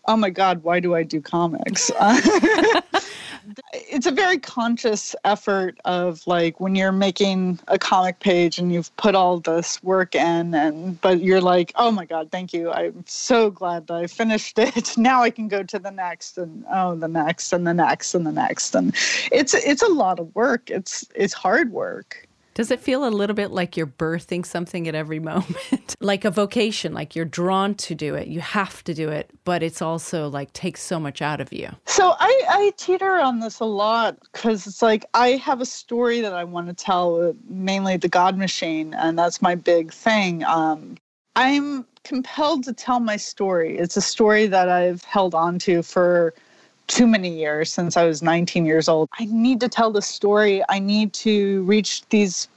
oh 0.08 0.18
my 0.18 0.30
god, 0.30 0.64
why 0.64 0.80
do 0.80 0.96
I 0.96 1.04
do 1.04 1.22
comics? 1.22 1.92
it's 3.74 4.06
a 4.06 4.12
very 4.12 4.38
conscious 4.38 5.16
effort 5.24 5.80
of 5.86 6.26
like 6.28 6.60
when 6.60 6.76
you're 6.76 6.92
making 6.92 7.60
a 7.68 7.78
comic 7.78 8.20
page 8.20 8.58
and 8.58 8.72
you've 8.74 8.96
put 8.98 9.16
all 9.16 9.40
this 9.40 9.82
work 9.84 10.16
in 10.16 10.54
and 10.54 11.00
but 11.02 11.22
you're 11.22 11.42
like 11.42 11.72
oh 11.76 11.92
my 11.92 12.06
god 12.06 12.32
thank 12.32 12.54
you. 12.54 12.72
I'm 12.72 13.04
so 13.08 13.50
glad 13.50 13.88
that 13.88 13.96
i 13.96 14.08
finished 14.08 14.60
it. 14.60 14.98
Now 15.04 15.22
i 15.24 15.30
can 15.30 15.48
go 15.48 15.64
to 15.64 15.80
the 15.80 15.92
next 15.92 16.38
and 16.38 16.66
oh 16.72 16.96
the 16.96 17.08
next 17.08 17.52
and 17.52 17.68
the 17.68 17.74
next 17.74 18.14
and 18.16 18.26
the 18.26 18.32
next. 18.32 18.76
And 18.76 18.96
it's 19.32 19.54
it's 19.54 19.82
a 19.82 19.88
lot 19.88 20.20
of 20.20 20.34
work. 20.36 20.70
It's 20.70 21.06
it's 21.16 21.34
hard 21.34 21.72
work 21.72 22.28
does 22.54 22.72
it 22.72 22.80
feel 22.80 23.08
a 23.08 23.10
little 23.10 23.36
bit 23.36 23.52
like 23.52 23.76
you're 23.78 23.88
birthing 23.88 24.46
something 24.46 24.88
at 24.88 24.96
every 24.96 25.20
moment 25.32 25.96
like 26.00 26.26
a 26.26 26.32
vocation 26.32 26.94
like 26.94 27.16
you're 27.16 27.26
drawn 27.26 27.76
to 27.76 27.96
do 27.96 28.16
it 28.16 28.28
you 28.28 28.42
have 28.42 28.84
to 28.84 28.94
do 28.94 29.10
it 29.10 29.30
but 29.44 29.64
it's 29.64 29.82
also 29.82 30.28
like 30.30 30.52
takes 30.54 30.82
so 30.82 31.00
much 31.00 31.22
out 31.22 31.40
of 31.40 31.52
you 31.52 31.70
So 31.86 32.16
I, 32.20 32.42
I 32.50 32.74
teeter 32.78 33.20
on 33.20 33.40
this 33.40 33.60
a 33.60 33.66
lot 33.66 34.18
because 34.32 34.66
it's 34.68 34.82
like 34.82 35.06
I 35.14 35.32
have 35.32 35.62
a 35.62 35.66
story 35.66 36.22
that 36.22 36.34
I 36.34 36.44
want 36.44 36.68
to 36.68 36.74
tell, 36.74 37.22
uh, 37.22 37.34
mainly 37.48 37.98
the 37.98 38.08
God 38.08 38.38
Machine, 38.38 38.94
and 38.94 39.18
that's 39.18 39.42
my 39.42 39.56
big 39.56 39.94
thing. 39.94 40.44
Um, 40.44 40.98
I'm 41.36 41.86
compelled 42.04 42.64
to 42.66 42.74
tell 42.74 43.00
my 43.00 43.18
story. 43.18 43.78
It's 43.78 43.96
a 43.96 44.02
story 44.02 44.48
that 44.48 44.70
I've 44.70 45.04
held 45.04 45.36
on 45.36 45.60
to 45.60 45.84
for 45.84 46.34
too 46.88 47.08
many 47.08 47.30
years 47.30 47.72
since 47.72 47.98
I 47.98 48.06
was 48.06 48.22
19 48.22 48.66
years 48.66 48.90
old. 48.90 49.10
I 49.20 49.26
need 49.26 49.60
to 49.62 49.70
tell 49.70 49.92
the 49.92 50.02
story. 50.02 50.64
I 50.70 50.80
need 50.80 51.14
to 51.14 51.64
reach 51.64 52.08
these 52.10 52.48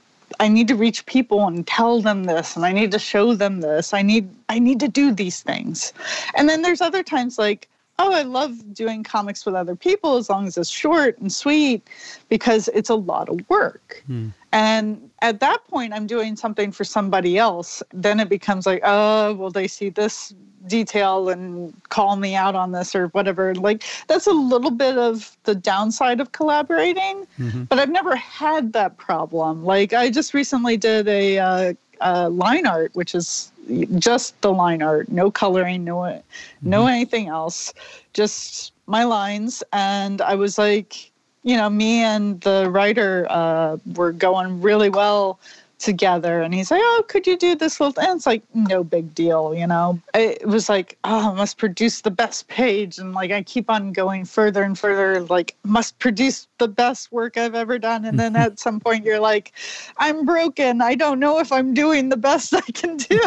I 0.41 0.49
need 0.49 0.67
to 0.67 0.75
reach 0.75 1.05
people 1.05 1.47
and 1.47 1.65
tell 1.65 2.01
them 2.01 2.25
this 2.25 2.57
and 2.57 2.65
I 2.65 2.73
need 2.73 2.91
to 2.91 2.99
show 2.99 3.33
them 3.33 3.61
this. 3.61 3.93
I 3.93 4.01
need 4.01 4.29
I 4.49 4.59
need 4.59 4.79
to 4.81 4.87
do 4.87 5.13
these 5.13 5.41
things. 5.41 5.93
And 6.35 6.49
then 6.49 6.61
there's 6.61 6.81
other 6.81 7.03
times 7.03 7.37
like 7.37 7.69
oh, 7.99 8.13
I 8.13 8.21
love 8.21 8.73
doing 8.73 9.03
comics 9.03 9.45
with 9.45 9.55
other 9.55 9.75
people 9.75 10.17
as 10.17 10.29
long 10.29 10.47
as 10.47 10.57
it's 10.57 10.69
short 10.69 11.17
and 11.17 11.31
sweet 11.31 11.87
because 12.29 12.67
it's 12.69 12.89
a 12.89 12.95
lot 12.95 13.29
of 13.29 13.39
work. 13.49 14.03
Hmm. 14.07 14.29
And 14.51 15.09
at 15.21 15.39
that 15.39 15.67
point, 15.67 15.93
I'm 15.93 16.07
doing 16.07 16.35
something 16.35 16.71
for 16.71 16.83
somebody 16.83 17.37
else. 17.37 17.81
Then 17.93 18.19
it 18.19 18.29
becomes 18.29 18.65
like, 18.65 18.81
oh, 18.83 19.33
will 19.33 19.49
they 19.49 19.67
see 19.67 19.89
this 19.89 20.33
detail 20.67 21.29
and 21.29 21.73
call 21.89 22.15
me 22.15 22.35
out 22.35 22.55
on 22.55 22.71
this 22.71 22.95
or 22.95 23.07
whatever? 23.07 23.53
Like, 23.55 23.83
that's 24.07 24.27
a 24.27 24.31
little 24.31 24.71
bit 24.71 24.97
of 24.97 25.35
the 25.43 25.55
downside 25.55 26.19
of 26.19 26.31
collaborating. 26.31 27.27
But 27.65 27.79
I've 27.79 27.91
never 27.91 28.15
had 28.15 28.73
that 28.73 28.97
problem. 28.97 29.63
Like, 29.63 29.93
I 29.93 30.09
just 30.09 30.33
recently 30.33 30.77
did 30.77 31.07
a, 31.07 31.39
uh, 31.39 31.73
uh, 32.01 32.29
line 32.29 32.67
art, 32.67 32.91
which 32.93 33.15
is 33.15 33.51
just 33.97 34.39
the 34.41 34.51
line 34.53 34.81
art, 34.81 35.09
no 35.11 35.29
coloring, 35.31 35.83
no 35.83 36.21
no 36.61 36.87
anything 36.87 37.27
else, 37.27 37.73
just 38.13 38.73
my 38.85 39.03
lines. 39.03 39.63
And 39.73 40.21
I 40.21 40.35
was 40.35 40.57
like, 40.57 41.11
you 41.43 41.55
know, 41.55 41.69
me 41.69 41.99
and 41.99 42.39
the 42.41 42.69
writer 42.69 43.25
uh, 43.29 43.77
were 43.95 44.11
going 44.11 44.61
really 44.61 44.89
well 44.89 45.39
together. 45.79 46.41
And 46.41 46.53
he's 46.53 46.71
like, 46.71 46.81
oh, 46.83 47.03
could 47.07 47.27
you 47.27 47.37
do 47.37 47.55
this 47.55 47.79
little? 47.79 48.01
And 48.01 48.17
it's 48.17 48.25
like, 48.25 48.43
no 48.53 48.83
big 48.83 49.13
deal, 49.13 49.53
you 49.55 49.67
know. 49.67 49.99
It 50.13 50.47
was 50.47 50.69
like, 50.69 50.97
oh, 51.03 51.31
I 51.31 51.33
must 51.33 51.57
produce 51.57 52.01
the 52.01 52.11
best 52.11 52.47
page, 52.47 52.97
and 52.97 53.13
like 53.13 53.31
I 53.31 53.43
keep 53.43 53.69
on 53.69 53.91
going 53.91 54.25
further 54.25 54.63
and 54.63 54.77
further, 54.77 55.21
like 55.21 55.55
must 55.63 55.99
produce 55.99 56.47
the 56.57 56.67
best 56.67 57.11
work 57.11 57.37
I've 57.37 57.55
ever 57.55 57.79
done. 57.79 58.05
And 58.05 58.19
then 58.19 58.35
at 58.35 58.59
some 58.59 58.79
point, 58.79 59.05
you're 59.05 59.19
like, 59.19 59.53
I'm 59.97 60.25
broken. 60.25 60.81
I 60.81 60.95
don't 60.95 61.19
know 61.19 61.39
if 61.39 61.51
I'm 61.51 61.73
doing 61.73 62.09
the 62.09 62.17
best 62.17 62.53
I 62.53 62.61
can 62.61 62.97
do. 62.97 63.19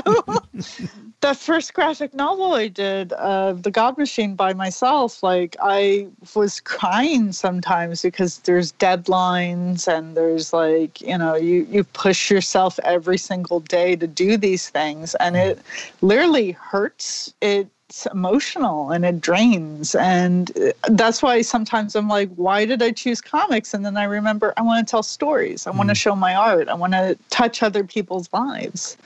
the 1.20 1.34
first 1.34 1.74
graphic 1.74 2.14
novel 2.14 2.54
I 2.54 2.68
did, 2.68 3.12
uh, 3.12 3.52
The 3.52 3.70
God 3.70 3.98
Machine, 3.98 4.34
by 4.34 4.54
myself, 4.54 5.22
like 5.22 5.54
I 5.62 6.06
was 6.34 6.60
crying 6.60 7.32
sometimes 7.32 8.02
because 8.02 8.38
there's 8.38 8.72
deadlines 8.72 9.86
and 9.86 10.16
there's 10.16 10.52
like, 10.52 11.00
you 11.02 11.18
know, 11.18 11.34
you, 11.34 11.66
you 11.70 11.84
push 11.84 12.30
yourself 12.30 12.78
every 12.84 13.18
single 13.18 13.60
day 13.60 13.96
to 13.96 14.06
do 14.06 14.36
these 14.38 14.70
things 14.70 15.14
and 15.16 15.36
it 15.36 15.58
literally 16.00 16.52
hurts. 16.52 17.34
It's 17.42 18.06
emotional 18.06 18.90
and 18.90 19.04
it 19.04 19.20
drains. 19.20 19.94
And 19.94 20.56
uh, 20.56 20.72
that's 20.88 21.22
why 21.22 21.42
sometimes 21.42 21.96
I'm 21.96 22.08
like, 22.08 22.30
why 22.36 22.64
did 22.64 22.82
I 22.82 22.92
choose 22.92 23.20
comics? 23.20 23.74
And 23.74 23.84
then 23.84 23.98
I 23.98 24.04
remember 24.04 24.54
I 24.56 24.62
want 24.62 24.86
to 24.86 24.90
tell 24.90 25.02
stories, 25.02 25.66
I 25.66 25.70
want 25.70 25.90
to 25.90 25.94
show 25.94 26.16
my 26.16 26.34
art, 26.34 26.68
I 26.68 26.74
want 26.74 26.94
to 26.94 27.18
touch 27.28 27.62
other 27.62 27.84
people's 27.84 28.32
lives. 28.32 28.96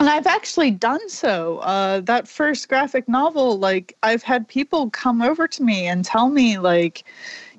And 0.00 0.08
I've 0.08 0.26
actually 0.26 0.70
done 0.70 1.10
so. 1.10 1.58
Uh, 1.58 2.00
that 2.00 2.26
first 2.26 2.70
graphic 2.70 3.06
novel, 3.06 3.58
like, 3.58 3.94
I've 4.02 4.22
had 4.22 4.48
people 4.48 4.88
come 4.88 5.20
over 5.20 5.46
to 5.48 5.62
me 5.62 5.88
and 5.88 6.06
tell 6.06 6.30
me, 6.30 6.58
like, 6.58 7.04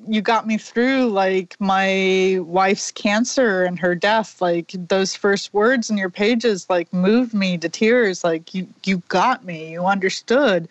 you 0.07 0.23
got 0.23 0.47
me 0.47 0.57
through, 0.57 1.09
like, 1.09 1.55
my 1.59 2.39
wife's 2.41 2.89
cancer 2.89 3.63
and 3.63 3.77
her 3.77 3.93
death. 3.93 4.41
Like, 4.41 4.71
those 4.87 5.15
first 5.15 5.53
words 5.53 5.91
in 5.91 5.99
your 5.99 6.09
pages, 6.09 6.65
like, 6.67 6.91
moved 6.91 7.35
me 7.35 7.59
to 7.59 7.69
tears. 7.69 8.23
Like, 8.23 8.55
you, 8.55 8.67
you 8.85 9.03
got 9.07 9.45
me, 9.45 9.73
you 9.73 9.85
understood. 9.85 10.67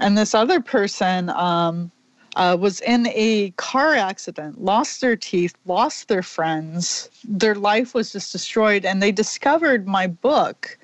And 0.00 0.18
this 0.18 0.34
other 0.34 0.60
person, 0.60 1.30
um, 1.30 1.92
uh, 2.34 2.56
was 2.58 2.80
in 2.80 3.06
a 3.14 3.50
car 3.58 3.94
accident, 3.94 4.60
lost 4.60 5.00
their 5.00 5.14
teeth, 5.14 5.54
lost 5.66 6.08
their 6.08 6.22
friends. 6.24 7.10
Their 7.22 7.54
life 7.54 7.94
was 7.94 8.10
just 8.10 8.32
destroyed. 8.32 8.84
And 8.84 9.00
they 9.00 9.12
discovered 9.12 9.86
my 9.86 10.08
book 10.08 10.78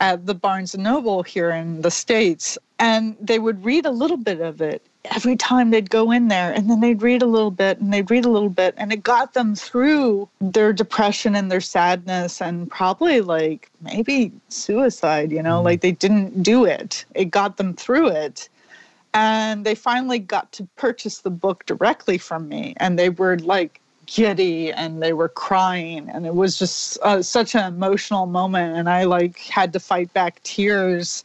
at 0.00 0.26
the 0.26 0.34
Barnes 0.34 0.74
and 0.74 0.82
Noble 0.84 1.22
here 1.22 1.50
in 1.50 1.82
the 1.82 1.90
States. 1.90 2.58
And 2.78 3.16
they 3.20 3.38
would 3.38 3.64
read 3.64 3.86
a 3.86 3.90
little 3.90 4.16
bit 4.16 4.40
of 4.40 4.60
it 4.60 4.82
every 5.04 5.36
time 5.36 5.70
they'd 5.70 5.90
go 5.90 6.10
in 6.10 6.28
there. 6.28 6.52
And 6.52 6.68
then 6.70 6.80
they'd 6.80 7.02
read 7.02 7.22
a 7.22 7.26
little 7.26 7.50
bit 7.50 7.78
and 7.78 7.92
they'd 7.92 8.10
read 8.10 8.24
a 8.24 8.30
little 8.30 8.48
bit. 8.48 8.74
And 8.78 8.92
it 8.92 9.02
got 9.02 9.34
them 9.34 9.54
through 9.54 10.28
their 10.40 10.72
depression 10.72 11.36
and 11.36 11.50
their 11.50 11.60
sadness 11.60 12.40
and 12.40 12.70
probably 12.70 13.20
like 13.20 13.70
maybe 13.82 14.32
suicide, 14.48 15.30
you 15.30 15.42
know, 15.42 15.56
mm-hmm. 15.56 15.66
like 15.66 15.80
they 15.82 15.92
didn't 15.92 16.42
do 16.42 16.64
it. 16.64 17.04
It 17.14 17.26
got 17.26 17.58
them 17.58 17.74
through 17.74 18.08
it 18.08 18.48
and 19.12 19.66
they 19.66 19.74
finally 19.74 20.18
got 20.18 20.52
to 20.52 20.68
purchase 20.76 21.18
the 21.18 21.30
book 21.30 21.66
directly 21.66 22.18
from 22.18 22.48
me 22.48 22.74
and 22.76 22.98
they 22.98 23.10
were 23.10 23.38
like 23.38 23.79
giddy 24.10 24.72
and 24.72 25.00
they 25.00 25.12
were 25.12 25.28
crying 25.28 26.08
and 26.10 26.26
it 26.26 26.34
was 26.34 26.58
just 26.58 26.98
uh, 27.02 27.22
such 27.22 27.54
an 27.54 27.64
emotional 27.72 28.26
moment 28.26 28.76
and 28.76 28.88
i 28.88 29.04
like 29.04 29.38
had 29.38 29.72
to 29.72 29.78
fight 29.78 30.12
back 30.12 30.42
tears 30.42 31.22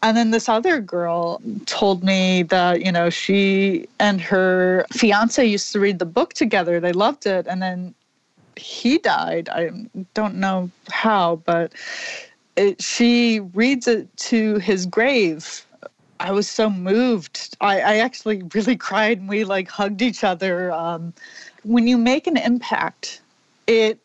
and 0.00 0.16
then 0.16 0.30
this 0.30 0.48
other 0.48 0.80
girl 0.80 1.42
told 1.66 2.04
me 2.04 2.44
that 2.44 2.84
you 2.84 2.92
know 2.92 3.10
she 3.10 3.84
and 3.98 4.20
her 4.20 4.86
fiance 4.92 5.44
used 5.44 5.72
to 5.72 5.80
read 5.80 5.98
the 5.98 6.06
book 6.06 6.32
together 6.34 6.78
they 6.78 6.92
loved 6.92 7.26
it 7.26 7.46
and 7.48 7.60
then 7.60 7.92
he 8.54 8.98
died 8.98 9.48
i 9.48 9.68
don't 10.14 10.36
know 10.36 10.70
how 10.90 11.34
but 11.44 11.72
it, 12.54 12.80
she 12.80 13.40
reads 13.54 13.88
it 13.88 14.16
to 14.16 14.58
his 14.58 14.86
grave 14.86 15.66
I 16.20 16.30
was 16.30 16.48
so 16.48 16.70
moved. 16.70 17.56
I, 17.60 17.80
I 17.80 17.96
actually 17.96 18.42
really 18.54 18.76
cried 18.76 19.18
and 19.18 19.28
we 19.28 19.44
like 19.44 19.68
hugged 19.68 20.00
each 20.00 20.24
other. 20.24 20.72
Um, 20.72 21.12
when 21.64 21.86
you 21.86 21.98
make 21.98 22.26
an 22.26 22.36
impact, 22.36 23.20
it 23.66 23.98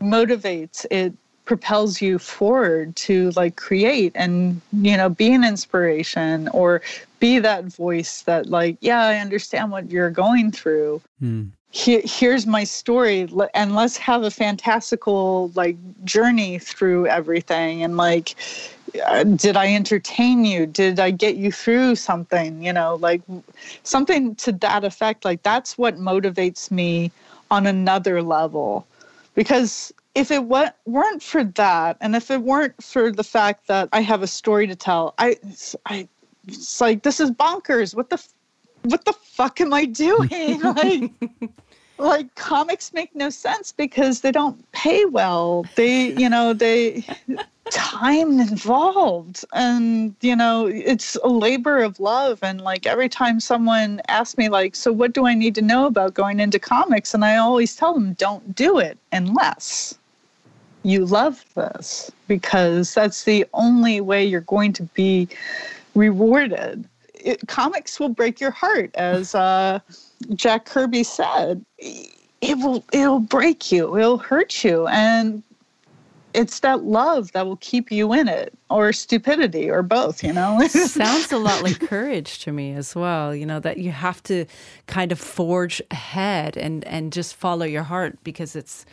motivates, 0.00 0.84
it 0.90 1.14
propels 1.44 2.00
you 2.00 2.18
forward 2.18 2.96
to 2.96 3.30
like 3.32 3.56
create 3.56 4.12
and 4.14 4.60
you 4.72 4.96
know 4.96 5.10
be 5.10 5.32
an 5.32 5.44
inspiration 5.44 6.48
or 6.48 6.80
be 7.20 7.38
that 7.38 7.64
voice 7.64 8.22
that 8.22 8.46
like 8.46 8.78
yeah 8.80 9.02
i 9.02 9.16
understand 9.16 9.70
what 9.70 9.90
you're 9.90 10.10
going 10.10 10.50
through. 10.50 11.00
Mm. 11.22 11.50
Here, 11.70 12.02
here's 12.04 12.46
my 12.46 12.62
story. 12.62 13.28
And 13.52 13.74
let's 13.74 13.96
have 13.96 14.22
a 14.22 14.30
fantastical 14.30 15.50
like 15.56 15.76
journey 16.04 16.60
through 16.60 17.08
everything. 17.08 17.82
And 17.82 17.96
like 17.96 18.36
Uh, 19.06 19.24
did 19.24 19.56
i 19.56 19.72
entertain 19.74 20.44
you? 20.44 20.66
Did 20.66 21.00
i 21.00 21.10
get 21.10 21.36
you 21.36 21.50
through 21.50 21.96
something? 21.96 22.62
You 22.62 22.72
know 22.72 22.96
like 22.96 23.22
something 23.82 24.34
to 24.36 24.52
that 24.52 24.84
effect 24.84 25.24
like 25.24 25.42
that's 25.42 25.76
what 25.78 25.96
motivates 25.96 26.70
me 26.70 27.10
on 27.50 27.66
another 27.66 28.22
level. 28.22 28.86
Because 29.34 29.92
if 30.14 30.30
it 30.30 30.44
weren't 30.44 31.22
for 31.22 31.42
that 31.42 31.96
and 32.00 32.14
if 32.14 32.30
it 32.30 32.42
weren't 32.42 32.82
for 32.82 33.10
the 33.10 33.24
fact 33.24 33.66
that 33.66 33.88
i 33.92 34.00
have 34.00 34.22
a 34.22 34.28
story 34.28 34.66
to 34.66 34.76
tell 34.76 35.12
i 35.18 35.36
i 35.86 36.08
it's 36.48 36.80
like 36.80 37.02
this 37.02 37.20
is 37.20 37.30
bonkers. 37.30 37.94
What 37.94 38.10
the 38.10 38.22
what 38.82 39.04
the 39.04 39.12
fuck 39.12 39.60
am 39.60 39.72
i 39.72 39.84
doing? 40.06 40.62
Like 40.62 41.10
like 41.98 42.34
comics 42.34 42.92
make 42.92 43.14
no 43.14 43.30
sense 43.30 43.72
because 43.72 44.20
they 44.20 44.32
don't 44.32 44.70
pay 44.72 45.04
well. 45.04 45.64
They 45.76 46.12
you 46.12 46.28
know 46.28 46.52
they 46.52 47.04
time 47.70 48.40
involved. 48.40 49.44
And 49.52 50.14
you 50.20 50.36
know 50.36 50.66
it's 50.66 51.16
a 51.22 51.28
labor 51.28 51.82
of 51.82 52.00
love. 52.00 52.38
And 52.42 52.60
like 52.60 52.86
every 52.86 53.08
time 53.08 53.40
someone 53.40 54.00
asks 54.08 54.36
me 54.38 54.48
like 54.48 54.76
so 54.76 54.92
what 54.92 55.12
do 55.12 55.26
i 55.26 55.34
need 55.34 55.54
to 55.56 55.62
know 55.62 55.86
about 55.86 56.14
going 56.14 56.40
into 56.40 56.58
comics? 56.58 57.14
And 57.14 57.24
i 57.24 57.36
always 57.36 57.76
tell 57.76 57.94
them 57.94 58.14
don't 58.14 58.54
do 58.54 58.78
it 58.78 58.98
unless 59.12 59.96
you 60.84 61.06
love 61.06 61.44
this 61.54 62.12
because 62.28 62.94
that's 62.94 63.24
the 63.24 63.46
only 63.54 64.00
way 64.00 64.24
you're 64.24 64.42
going 64.42 64.72
to 64.74 64.82
be 64.94 65.26
rewarded. 65.94 66.84
It, 67.14 67.48
comics 67.48 67.98
will 67.98 68.10
break 68.10 68.38
your 68.38 68.50
heart 68.50 68.94
as 68.94 69.34
uh, 69.34 69.80
jack 70.34 70.66
kirby 70.66 71.02
said. 71.02 71.64
It 71.78 72.58
will 72.58 72.84
it'll 72.92 73.20
break 73.20 73.72
you. 73.72 73.96
It'll 73.96 74.18
hurt 74.18 74.62
you. 74.62 74.86
And 74.88 75.42
it's 76.34 76.60
that 76.60 76.84
love 76.84 77.32
that 77.32 77.46
will 77.46 77.56
keep 77.56 77.90
you 77.90 78.12
in 78.12 78.28
it 78.28 78.52
or 78.68 78.92
stupidity 78.92 79.70
or 79.70 79.82
both 79.82 80.22
you 80.22 80.32
know 80.32 80.60
Sounds 80.68 81.32
a 81.32 81.38
lot 81.38 81.62
like 81.62 81.80
courage 81.80 82.40
to 82.40 82.52
me 82.52 82.72
as 82.72 82.94
well. 82.94 83.34
You 83.34 83.46
know 83.46 83.60
that 83.60 83.78
you 83.78 83.90
have 83.90 84.22
to 84.24 84.46
kind 84.86 85.12
of 85.12 85.18
forge 85.18 85.80
ahead 85.90 86.56
and 86.56 86.84
and 86.84 87.12
just 87.12 87.34
follow 87.34 87.64
your 87.64 87.82
heart 87.82 88.18
because 88.24 88.56
it's 88.56 88.84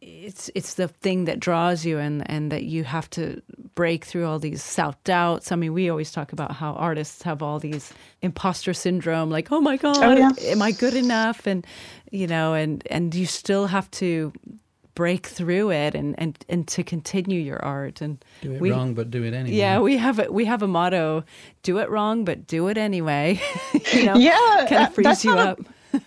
it's 0.00 0.50
it's 0.54 0.74
the 0.74 0.88
thing 0.88 1.24
that 1.24 1.40
draws 1.40 1.84
you 1.84 1.98
and 1.98 2.28
and 2.30 2.52
that 2.52 2.64
you 2.64 2.84
have 2.84 3.08
to 3.10 3.42
break 3.74 4.04
through 4.04 4.26
all 4.26 4.38
these 4.38 4.62
self 4.62 5.02
doubts. 5.04 5.52
I 5.52 5.56
mean, 5.56 5.72
we 5.72 5.88
always 5.90 6.12
talk 6.12 6.32
about 6.32 6.52
how 6.52 6.72
artists 6.74 7.22
have 7.22 7.42
all 7.42 7.58
these 7.58 7.92
imposter 8.22 8.72
syndrome, 8.72 9.30
like, 9.30 9.50
oh 9.50 9.60
my 9.60 9.76
god, 9.76 9.96
oh, 9.98 10.16
yeah. 10.16 10.30
am 10.50 10.62
I 10.62 10.72
good 10.72 10.94
enough? 10.94 11.46
And 11.46 11.66
you 12.10 12.26
know, 12.26 12.54
and 12.54 12.86
and 12.90 13.14
you 13.14 13.26
still 13.26 13.66
have 13.66 13.90
to 13.92 14.32
break 14.96 15.26
through 15.28 15.70
it 15.70 15.94
and 15.94 16.16
and 16.18 16.36
and 16.48 16.66
to 16.66 16.82
continue 16.82 17.38
your 17.40 17.64
art 17.64 18.00
and 18.00 18.18
Do 18.42 18.54
it 18.54 18.60
we- 18.60 18.72
wrong, 18.72 18.94
but 18.94 19.10
do 19.12 19.22
it 19.22 19.32
anyway. 19.34 19.54
yeah, 19.56 19.78
we 19.78 19.96
have 19.98 20.18
a, 20.18 20.32
we 20.32 20.46
have 20.46 20.62
a 20.62 20.66
motto: 20.66 21.22
do 21.62 21.78
it 21.78 21.88
wrong, 21.88 22.24
but 22.24 22.48
do 22.48 22.66
it 22.66 22.76
anyway. 22.78 23.40
you 23.92 24.06
know, 24.06 24.16
Yeah, 24.16 24.66
kind 24.68 24.82
of 24.86 24.94
frees 24.94 25.04
that's 25.04 25.24
you 25.24 25.34
not 25.34 25.46
a- 25.46 25.50
up. 25.52 26.02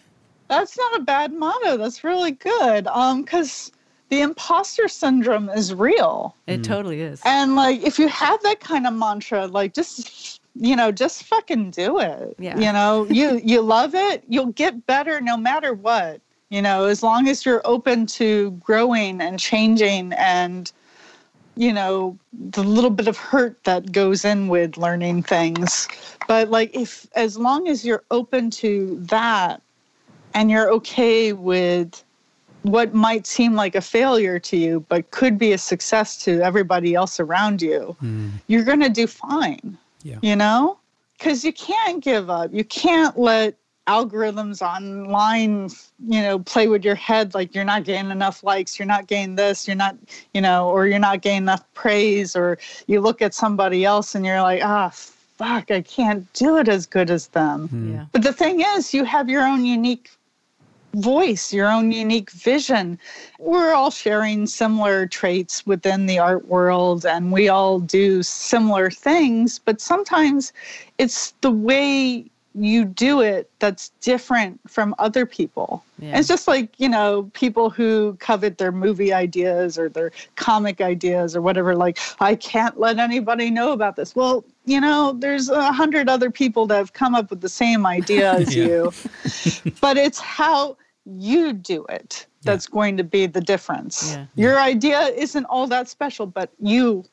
that's 0.49 0.77
not 0.77 0.99
a 0.99 1.03
bad 1.03 1.31
motto 1.31 1.77
that's 1.77 2.03
really 2.03 2.31
good 2.31 2.87
um 2.87 3.21
because 3.21 3.71
the 4.09 4.21
imposter 4.21 4.87
syndrome 4.87 5.47
is 5.49 5.71
real 5.73 6.35
It 6.47 6.63
totally 6.63 7.01
is. 7.01 7.21
and 7.23 7.55
like 7.55 7.83
if 7.83 7.99
you 7.99 8.07
have 8.09 8.41
that 8.41 8.59
kind 8.59 8.87
of 8.87 8.93
mantra 8.95 9.45
like 9.45 9.75
just 9.75 10.41
you 10.55 10.75
know 10.75 10.91
just 10.91 11.23
fucking 11.25 11.69
do 11.69 11.99
it 11.99 12.35
Yeah. 12.39 12.57
you 12.57 12.73
know 12.73 13.05
you 13.11 13.39
you 13.43 13.61
love 13.61 13.93
it 13.93 14.23
you'll 14.27 14.47
get 14.53 14.87
better 14.87 15.21
no 15.21 15.37
matter 15.37 15.73
what 15.75 16.19
you 16.49 16.61
know 16.61 16.85
as 16.85 17.01
long 17.03 17.27
as 17.27 17.45
you're 17.45 17.61
open 17.65 18.05
to 18.05 18.51
growing 18.63 19.21
and 19.21 19.39
changing 19.39 20.13
and 20.13 20.71
you 21.55 21.71
know 21.73 22.17
the 22.33 22.63
little 22.63 22.89
bit 22.89 23.07
of 23.07 23.17
hurt 23.17 23.63
that 23.63 23.91
goes 23.91 24.25
in 24.25 24.47
with 24.47 24.77
learning 24.77 25.23
things 25.23 25.87
but 26.27 26.49
like 26.49 26.75
if 26.75 27.07
as 27.15 27.37
long 27.37 27.67
as 27.67 27.85
you're 27.85 28.03
open 28.11 28.49
to 28.49 28.97
that 29.01 29.61
and 30.33 30.49
you're 30.51 30.69
okay 30.71 31.33
with 31.33 32.03
what 32.63 32.93
might 32.93 33.25
seem 33.25 33.53
like 33.55 33.73
a 33.75 33.81
failure 33.81 34.37
to 34.39 34.57
you 34.57 34.85
but 34.89 35.09
could 35.11 35.37
be 35.37 35.53
a 35.53 35.57
success 35.57 36.17
to 36.23 36.41
everybody 36.41 36.93
else 36.95 37.19
around 37.19 37.61
you 37.61 37.95
Mm. 38.01 38.31
you're 38.47 38.63
going 38.63 38.81
to 38.81 38.89
do 38.89 39.07
fine 39.07 39.77
Yeah. 40.03 40.17
you 40.21 40.35
know 40.35 40.77
because 41.17 41.43
you 41.43 41.53
can't 41.53 42.03
give 42.03 42.29
up 42.29 42.53
you 42.53 42.63
can't 42.63 43.17
let 43.17 43.55
algorithms 43.89 44.61
online 44.75 45.53
you 46.13 46.21
know 46.21 46.37
play 46.53 46.67
with 46.67 46.83
your 46.85 46.99
head 47.07 47.33
like 47.33 47.55
you're 47.55 47.71
not 47.73 47.83
getting 47.83 48.11
enough 48.11 48.43
likes 48.43 48.77
you're 48.77 48.85
not 48.95 49.07
getting 49.07 49.35
this 49.35 49.67
you're 49.67 49.75
not 49.85 49.95
you 50.35 50.41
know 50.41 50.69
or 50.69 50.85
you're 50.87 51.05
not 51.09 51.21
getting 51.21 51.43
enough 51.47 51.63
praise 51.73 52.35
or 52.35 52.57
you 52.87 53.01
look 53.01 53.19
at 53.27 53.33
somebody 53.33 53.83
else 53.83 54.13
and 54.15 54.23
you're 54.25 54.41
like 54.51 54.61
ah 54.63 54.89
fuck 54.93 55.71
i 55.71 55.81
can't 55.81 56.31
do 56.33 56.57
it 56.57 56.67
as 56.67 56.85
good 56.85 57.09
as 57.09 57.27
them 57.29 57.59
Yeah. 57.93 58.05
but 58.11 58.21
the 58.21 58.33
thing 58.33 58.61
is, 58.73 58.93
you 58.93 59.03
have 59.05 59.27
your 59.29 59.43
own 59.51 59.65
unique 59.65 60.09
voice, 60.95 61.53
your 61.53 61.71
own 61.71 61.91
unique 61.91 62.31
vision. 62.31 62.97
We're 63.37 63.73
all 63.73 63.91
sharing 63.91 64.47
similar 64.47 65.05
traits 65.05 65.65
within 65.65 66.07
the 66.07 66.17
art 66.19 66.47
world 66.47 67.05
and 67.05 67.31
we 67.31 67.47
all 67.47 67.79
do 67.79 68.23
similar 68.23 68.89
things, 68.89 69.59
but 69.59 69.79
sometimes 69.81 70.51
it's 70.97 71.33
the 71.41 71.51
way 71.51 72.25
you 72.55 72.83
do 72.85 73.21
it 73.21 73.49
that's 73.59 73.89
different 74.01 74.59
from 74.67 74.95
other 74.97 75.25
people. 75.25 75.83
Yeah. 75.99 76.17
It's 76.17 76.27
just 76.27 76.47
like, 76.47 76.79
you 76.79 76.89
know, 76.89 77.29
people 77.33 77.69
who 77.69 78.17
covet 78.19 78.57
their 78.57 78.71
movie 78.71 79.13
ideas 79.13 79.77
or 79.77 79.89
their 79.89 80.11
comic 80.35 80.81
ideas 80.81 81.35
or 81.35 81.41
whatever, 81.41 81.75
like, 81.75 81.99
I 82.19 82.35
can't 82.35 82.79
let 82.79 82.97
anybody 82.97 83.51
know 83.51 83.71
about 83.71 83.95
this. 83.95 84.15
Well, 84.15 84.43
you 84.65 84.81
know, 84.81 85.15
there's 85.19 85.49
a 85.49 85.71
hundred 85.71 86.09
other 86.09 86.31
people 86.31 86.65
that 86.67 86.77
have 86.77 86.93
come 86.93 87.13
up 87.13 87.29
with 87.29 87.41
the 87.41 87.49
same 87.49 87.85
idea 87.85 88.33
as 88.35 88.55
you. 88.55 88.91
but 89.81 89.97
it's 89.97 90.19
how 90.19 90.75
you 91.05 91.53
do 91.53 91.85
it 91.85 92.25
that's 92.43 92.67
going 92.67 92.97
to 92.97 93.03
be 93.03 93.25
the 93.25 93.41
difference. 93.41 94.13
Yeah. 94.13 94.25
Your 94.35 94.59
idea 94.59 95.07
isn't 95.07 95.45
all 95.45 95.67
that 95.67 95.89
special, 95.89 96.25
but 96.25 96.51
you 96.59 97.05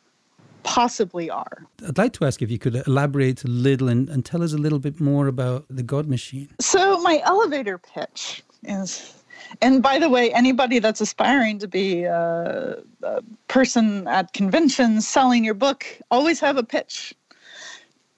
possibly 0.66 1.30
are. 1.30 1.64
I'd 1.86 1.96
like 1.96 2.12
to 2.14 2.24
ask 2.26 2.42
if 2.42 2.50
you 2.50 2.58
could 2.58 2.82
elaborate 2.86 3.44
a 3.44 3.48
little 3.48 3.88
and, 3.88 4.10
and 4.10 4.24
tell 4.24 4.42
us 4.42 4.52
a 4.52 4.58
little 4.58 4.80
bit 4.80 5.00
more 5.00 5.28
about 5.28 5.64
the 5.70 5.82
God 5.82 6.08
Machine. 6.08 6.48
So 6.60 7.00
my 7.02 7.22
elevator 7.24 7.78
pitch 7.78 8.42
is, 8.64 9.14
and 9.62 9.80
by 9.80 10.00
the 10.00 10.10
way, 10.10 10.32
anybody 10.34 10.80
that's 10.80 11.00
aspiring 11.00 11.60
to 11.60 11.68
be 11.68 12.02
a, 12.02 12.82
a 13.04 13.22
person 13.46 14.08
at 14.08 14.32
conventions 14.32 15.06
selling 15.06 15.44
your 15.44 15.54
book, 15.54 15.86
always 16.10 16.40
have 16.40 16.56
a 16.56 16.64
pitch. 16.64 17.14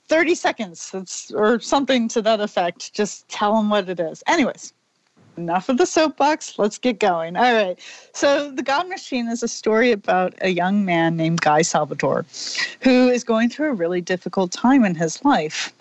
30 0.08 0.34
seconds 0.34 1.34
or 1.34 1.60
something 1.60 2.08
to 2.08 2.22
that 2.22 2.40
effect. 2.40 2.94
Just 2.94 3.28
tell 3.28 3.54
them 3.54 3.68
what 3.68 3.90
it 3.90 4.00
is. 4.00 4.22
Anyways, 4.26 4.72
enough 5.38 5.68
of 5.68 5.78
the 5.78 5.86
soapbox. 5.86 6.58
Let's 6.58 6.78
get 6.78 6.98
going. 6.98 7.36
All 7.36 7.54
right. 7.54 7.78
So, 8.12 8.50
The 8.50 8.62
God 8.62 8.88
Machine 8.88 9.28
is 9.28 9.42
a 9.42 9.48
story 9.48 9.92
about 9.92 10.34
a 10.40 10.50
young 10.50 10.84
man 10.84 11.16
named 11.16 11.40
Guy 11.40 11.62
Salvatore 11.62 12.24
who 12.82 13.08
is 13.08 13.24
going 13.24 13.48
through 13.48 13.70
a 13.70 13.74
really 13.74 14.00
difficult 14.00 14.52
time 14.52 14.84
in 14.84 14.94
his 14.94 15.24
life 15.24 15.72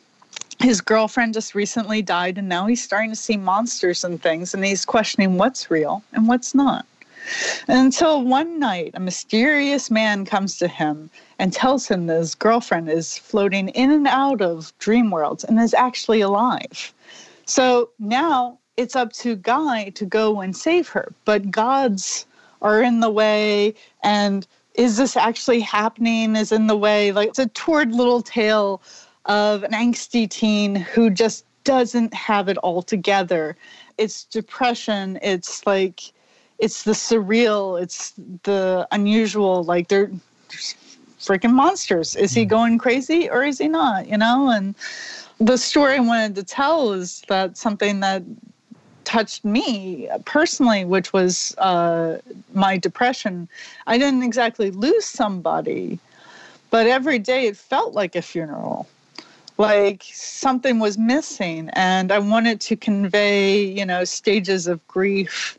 his 0.60 0.82
girlfriend 0.82 1.34
just 1.34 1.54
recently 1.54 2.02
died 2.02 2.38
and 2.38 2.50
now 2.50 2.66
he's 2.66 2.84
starting 2.84 3.10
to 3.12 3.16
see 3.16 3.38
monsters 3.38 4.04
and 4.04 4.22
things 4.22 4.54
and 4.54 4.66
he's 4.66 4.86
questioning 4.86 5.38
what's 5.38 5.70
real 5.70 6.04
and 6.14 6.28
what's 6.28 6.56
not 6.56 6.86
until 7.68 8.24
one 8.24 8.60
night 8.60 8.92
a 8.96 9.00
mysterious 9.00 9.92
man 9.92 10.26
comes 10.26 10.58
to 10.58 10.68
him 10.68 11.10
and 11.40 11.54
tells 11.54 11.88
him 11.88 12.08
that 12.08 12.18
his 12.18 12.34
girlfriend 12.34 12.90
is 12.90 13.18
floating 13.18 13.70
in 13.70 13.92
and 13.92 14.08
out 14.08 14.42
of 14.42 14.74
dream 14.80 15.12
worlds 15.12 15.44
and 15.44 15.60
is 15.60 15.74
actually 15.74 16.22
alive 16.22 16.94
so 17.46 17.90
now 18.00 18.58
it's 18.78 18.96
up 18.96 19.12
to 19.12 19.36
guy 19.36 19.90
to 19.90 20.06
go 20.06 20.42
and 20.42 20.56
save 20.56 20.88
her 20.88 21.12
but 21.26 21.52
gods 21.52 22.26
are 22.62 22.82
in 22.82 23.00
the 23.00 23.10
way 23.10 23.74
and 24.04 24.48
is 24.76 24.98
this 24.98 25.18
actually 25.18 25.60
happening 25.60 26.36
is 26.36 26.52
in 26.52 26.68
the 26.68 26.78
way 26.78 27.12
like 27.12 27.30
it's 27.30 27.40
a 27.40 27.48
toward 27.48 27.94
little 27.94 28.22
tale 28.22 28.82
of 29.28 29.64
an 29.64 29.72
angsty 29.72 30.30
teen 30.30 30.76
who 30.76 31.10
just 31.10 31.46
doesn't 31.68 32.14
have 32.14 32.48
it 32.48 32.58
all 32.60 32.82
together. 32.82 33.58
It's 33.98 34.24
depression. 34.24 35.20
It's 35.22 35.68
like, 35.68 36.14
it's 36.60 36.84
the 36.84 36.94
surreal. 36.94 37.82
It's 37.82 38.14
the 38.44 38.88
unusual. 38.92 39.64
Like 39.66 39.90
they're 39.90 40.10
freaking 41.20 41.52
monsters. 41.52 42.16
Is 42.16 42.34
he 42.34 42.44
hmm. 42.44 42.50
going 42.50 42.78
crazy 42.78 43.30
or 43.30 43.44
is 43.44 43.58
he 43.58 43.68
not? 43.68 44.08
You 44.08 44.18
know, 44.18 44.50
and 44.50 44.76
the 45.40 45.58
story 45.58 45.96
I 45.96 46.00
wanted 46.00 46.36
to 46.36 46.44
tell 46.44 46.94
is 46.94 47.22
that 47.28 47.58
something 47.58 48.00
that 48.00 48.24
touched 49.08 49.46
me 49.46 50.10
personally, 50.26 50.84
which 50.84 51.14
was 51.14 51.56
uh, 51.60 52.18
my 52.54 52.78
depression. 52.78 53.48
I 53.88 53.98
didn't 53.98 54.22
exactly 54.22 54.70
lose 54.70 55.06
somebody, 55.06 55.98
but 56.72 56.88
every 56.88 57.18
day 57.18 57.48
it 57.48 57.56
felt 57.56 57.94
like 57.94 58.18
a 58.18 58.22
funeral. 58.22 58.86
Like 59.58 60.04
something 60.12 60.80
was 60.80 60.98
missing, 60.98 61.70
and 61.72 62.12
I 62.12 62.20
wanted 62.20 62.60
to 62.62 62.76
convey, 62.76 63.64
you 63.64 63.86
know, 63.86 64.04
stages 64.04 64.68
of 64.68 64.86
grief 64.90 65.58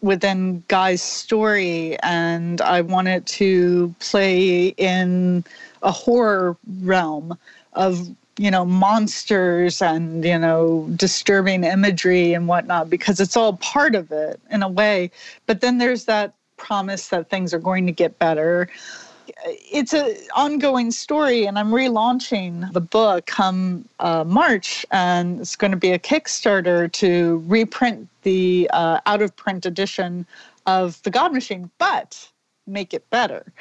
within 0.00 0.64
Guy's 0.68 1.02
story, 1.02 1.98
and 2.02 2.62
I 2.62 2.80
wanted 2.80 3.26
to 3.26 3.94
play 4.00 4.68
in 4.78 5.44
a 5.82 5.92
horror 5.92 6.56
realm 6.80 7.36
of 7.74 8.08
you 8.38 8.50
know 8.50 8.64
monsters 8.64 9.82
and 9.82 10.24
you 10.24 10.38
know 10.38 10.88
disturbing 10.96 11.64
imagery 11.64 12.32
and 12.32 12.46
whatnot 12.48 12.88
because 12.88 13.20
it's 13.20 13.36
all 13.36 13.56
part 13.58 13.94
of 13.94 14.10
it 14.12 14.40
in 14.50 14.62
a 14.62 14.68
way. 14.68 15.10
But 15.46 15.60
then 15.60 15.78
there's 15.78 16.04
that 16.04 16.34
promise 16.56 17.08
that 17.08 17.30
things 17.30 17.52
are 17.52 17.58
going 17.58 17.86
to 17.86 17.92
get 17.92 18.18
better. 18.18 18.68
It's 19.44 19.92
an 19.92 20.16
ongoing 20.34 20.90
story 20.90 21.46
and 21.46 21.58
i'm 21.58 21.70
relaunching 21.70 22.72
the 22.72 22.80
book 22.80 23.26
come 23.26 23.88
uh, 24.00 24.24
march 24.24 24.84
and 24.90 25.40
it's 25.40 25.54
going 25.54 25.70
to 25.70 25.76
be 25.76 25.92
a 25.92 25.98
kickstarter 25.98 26.90
to 26.92 27.44
reprint 27.46 28.08
the 28.22 28.68
uh, 28.72 29.00
out 29.06 29.22
of 29.22 29.36
print 29.36 29.64
edition 29.64 30.26
of 30.66 31.00
the 31.02 31.10
god 31.10 31.32
machine 31.32 31.70
but 31.78 32.28
make 32.66 32.92
it 32.92 33.08
better. 33.10 33.52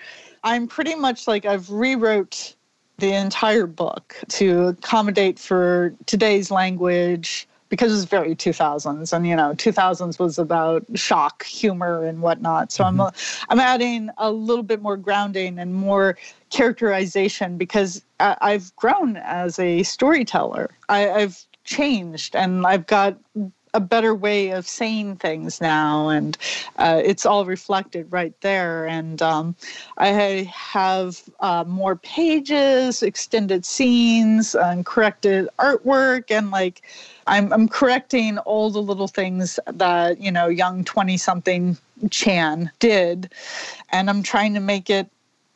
I'm 0.44 0.68
pretty 0.68 0.96
much 0.96 1.28
like 1.28 1.46
i've 1.46 1.70
rewrote 1.70 2.56
the 2.98 3.14
entire 3.14 3.68
book 3.68 4.16
to 4.30 4.68
accommodate 4.68 5.38
for 5.38 5.94
today's 6.08 6.50
language 6.50 7.48
because 7.70 7.94
it's 7.94 8.10
very 8.10 8.36
2000s 8.36 9.14
and 9.14 9.28
you 9.28 9.36
know 9.36 9.54
2000s 9.54 10.18
was 10.20 10.40
about 10.40 10.86
shock 10.96 11.44
humor 11.44 12.04
and 12.04 12.22
whatnot 12.22 12.72
so 12.72 12.84
mm-hmm. 12.84 13.02
i'm 13.02 13.12
i'm 13.50 13.60
adding 13.60 14.10
a 14.18 14.32
little 14.32 14.64
bit 14.64 14.82
more 14.82 14.98
grounding 14.98 15.60
and 15.60 15.76
more 15.76 16.18
characterization 16.50 17.58
because 17.58 18.04
i've 18.20 18.76
grown 18.78 19.18
as 19.18 19.60
a 19.60 19.84
storyteller 19.84 20.70
I, 20.90 21.10
i've 21.12 21.44
changed 21.66 22.36
and 22.36 22.66
i've 22.66 22.88
got 22.88 23.18
a 23.78 23.80
better 23.80 24.16
way 24.16 24.50
of 24.50 24.68
saying 24.68 25.16
things 25.18 25.62
now, 25.62 26.10
and 26.10 26.36
uh, 26.78 27.00
it's 27.06 27.28
all 27.28 27.46
reflected 27.46 28.12
right 28.12 28.34
there. 28.42 28.88
And 28.88 29.22
um, 29.22 29.56
I 30.00 30.08
have 30.52 31.22
uh, 31.42 31.64
more 31.68 31.96
pages, 31.96 33.04
extended 33.04 33.66
scenes, 33.66 34.56
and 34.56 34.84
corrected 34.84 35.48
artwork, 35.60 36.32
and 36.32 36.50
like 36.50 36.82
I'm, 37.28 37.54
I'm 37.54 37.68
correcting 37.70 38.40
all 38.40 38.72
the 38.72 38.82
little 38.82 39.08
things 39.08 39.60
that 39.68 40.20
you 40.20 40.32
know 40.32 40.48
young 40.48 40.84
20 40.84 41.16
something 41.18 41.78
Chan 42.10 42.72
did, 42.80 43.32
and 43.92 44.10
I'm 44.10 44.24
trying 44.24 44.56
to 44.56 44.60
make 44.60 44.90
it 44.90 45.08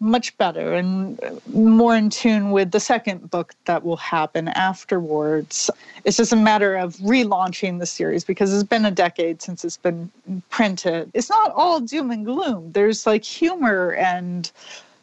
much 0.01 0.35
better 0.37 0.73
and 0.73 1.19
more 1.53 1.95
in 1.95 2.09
tune 2.09 2.51
with 2.51 2.71
the 2.71 2.79
second 2.79 3.29
book 3.29 3.53
that 3.65 3.85
will 3.85 3.97
happen 3.97 4.47
afterwards. 4.49 5.69
It's 6.03 6.17
just 6.17 6.33
a 6.33 6.35
matter 6.35 6.75
of 6.75 6.95
relaunching 6.95 7.79
the 7.79 7.85
series 7.85 8.25
because 8.25 8.51
it's 8.53 8.67
been 8.67 8.85
a 8.85 8.91
decade 8.91 9.41
since 9.41 9.63
it's 9.63 9.77
been 9.77 10.11
printed. 10.49 11.11
It's 11.13 11.29
not 11.29 11.51
all 11.51 11.79
doom 11.79 12.09
and 12.09 12.25
gloom. 12.25 12.71
There's 12.71 13.05
like 13.05 13.23
humor 13.23 13.93
and 13.93 14.51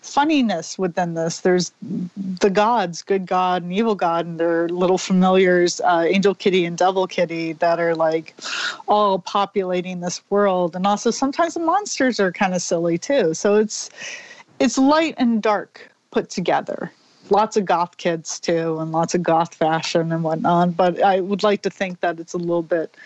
funniness 0.01 0.79
within 0.79 1.15
this. 1.15 1.41
There's 1.41 1.73
the 2.41 2.51
gods, 2.51 3.03
good 3.03 3.27
god 3.27 3.63
and 3.63 3.73
evil 3.73 3.95
god, 3.95 4.27
and 4.27 4.41
their 4.41 4.69
little 4.69 4.99
familiars, 4.99 5.81
uh, 5.83 6.07
Angel 6.09 6.35
Kitty 6.35 6.65
and 6.65 6.77
Devil 6.77 7.07
Kitty, 7.07 7.53
that 7.55 7.79
are 7.79 7.95
like 7.95 8.35
all 8.89 9.21
populating 9.21 10.01
this 10.01 10.23
world. 10.31 10.75
And 10.75 10.87
also 10.87 11.11
sometimes 11.11 11.55
the 11.55 11.61
monsters 11.61 12.19
are 12.19 12.33
kind 12.33 12.55
of 12.55 12.63
silly 12.63 12.99
too. 12.99 13.35
So 13.35 13.57
it's 13.57 13.91
it's 14.61 14.79
light 14.79 15.15
and 15.19 15.43
dark 15.43 15.91
put 16.11 16.31
together. 16.31 16.91
Lots 17.31 17.57
of 17.57 17.65
goth 17.65 17.97
kids 17.99 18.41
too, 18.41 18.79
and 18.79 18.91
lots 18.91 19.15
of 19.15 19.23
goth 19.23 19.55
fashion 19.55 20.13
and 20.13 20.23
whatnot. 20.23 20.77
But 20.77 21.03
I 21.03 21.21
would 21.21 21.43
like 21.43 21.63
to 21.63 21.71
think 21.71 22.01
that 22.01 22.19
it's 22.19 22.33
a 22.33 22.39
little 22.39 22.63
bit 22.63 22.97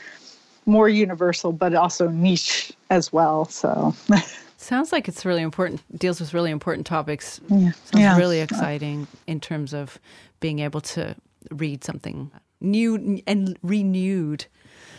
more 0.64 0.88
universal, 0.88 1.52
but 1.52 1.74
also 1.74 2.08
niche 2.08 2.72
as 2.90 3.12
well. 3.12 3.46
So. 3.46 3.94
Sounds 4.56 4.92
like 4.92 5.08
it's 5.08 5.24
really 5.24 5.42
important, 5.42 5.82
deals 5.98 6.20
with 6.20 6.32
really 6.34 6.52
important 6.52 6.86
topics. 6.86 7.40
Yeah. 7.48 7.72
Sounds 7.72 7.90
yeah. 7.96 8.16
really 8.16 8.40
exciting 8.40 9.08
in 9.26 9.40
terms 9.40 9.74
of 9.74 9.98
being 10.38 10.60
able 10.60 10.80
to 10.80 11.16
read 11.50 11.82
something 11.82 12.30
new 12.60 13.20
and 13.26 13.58
renewed. 13.64 14.46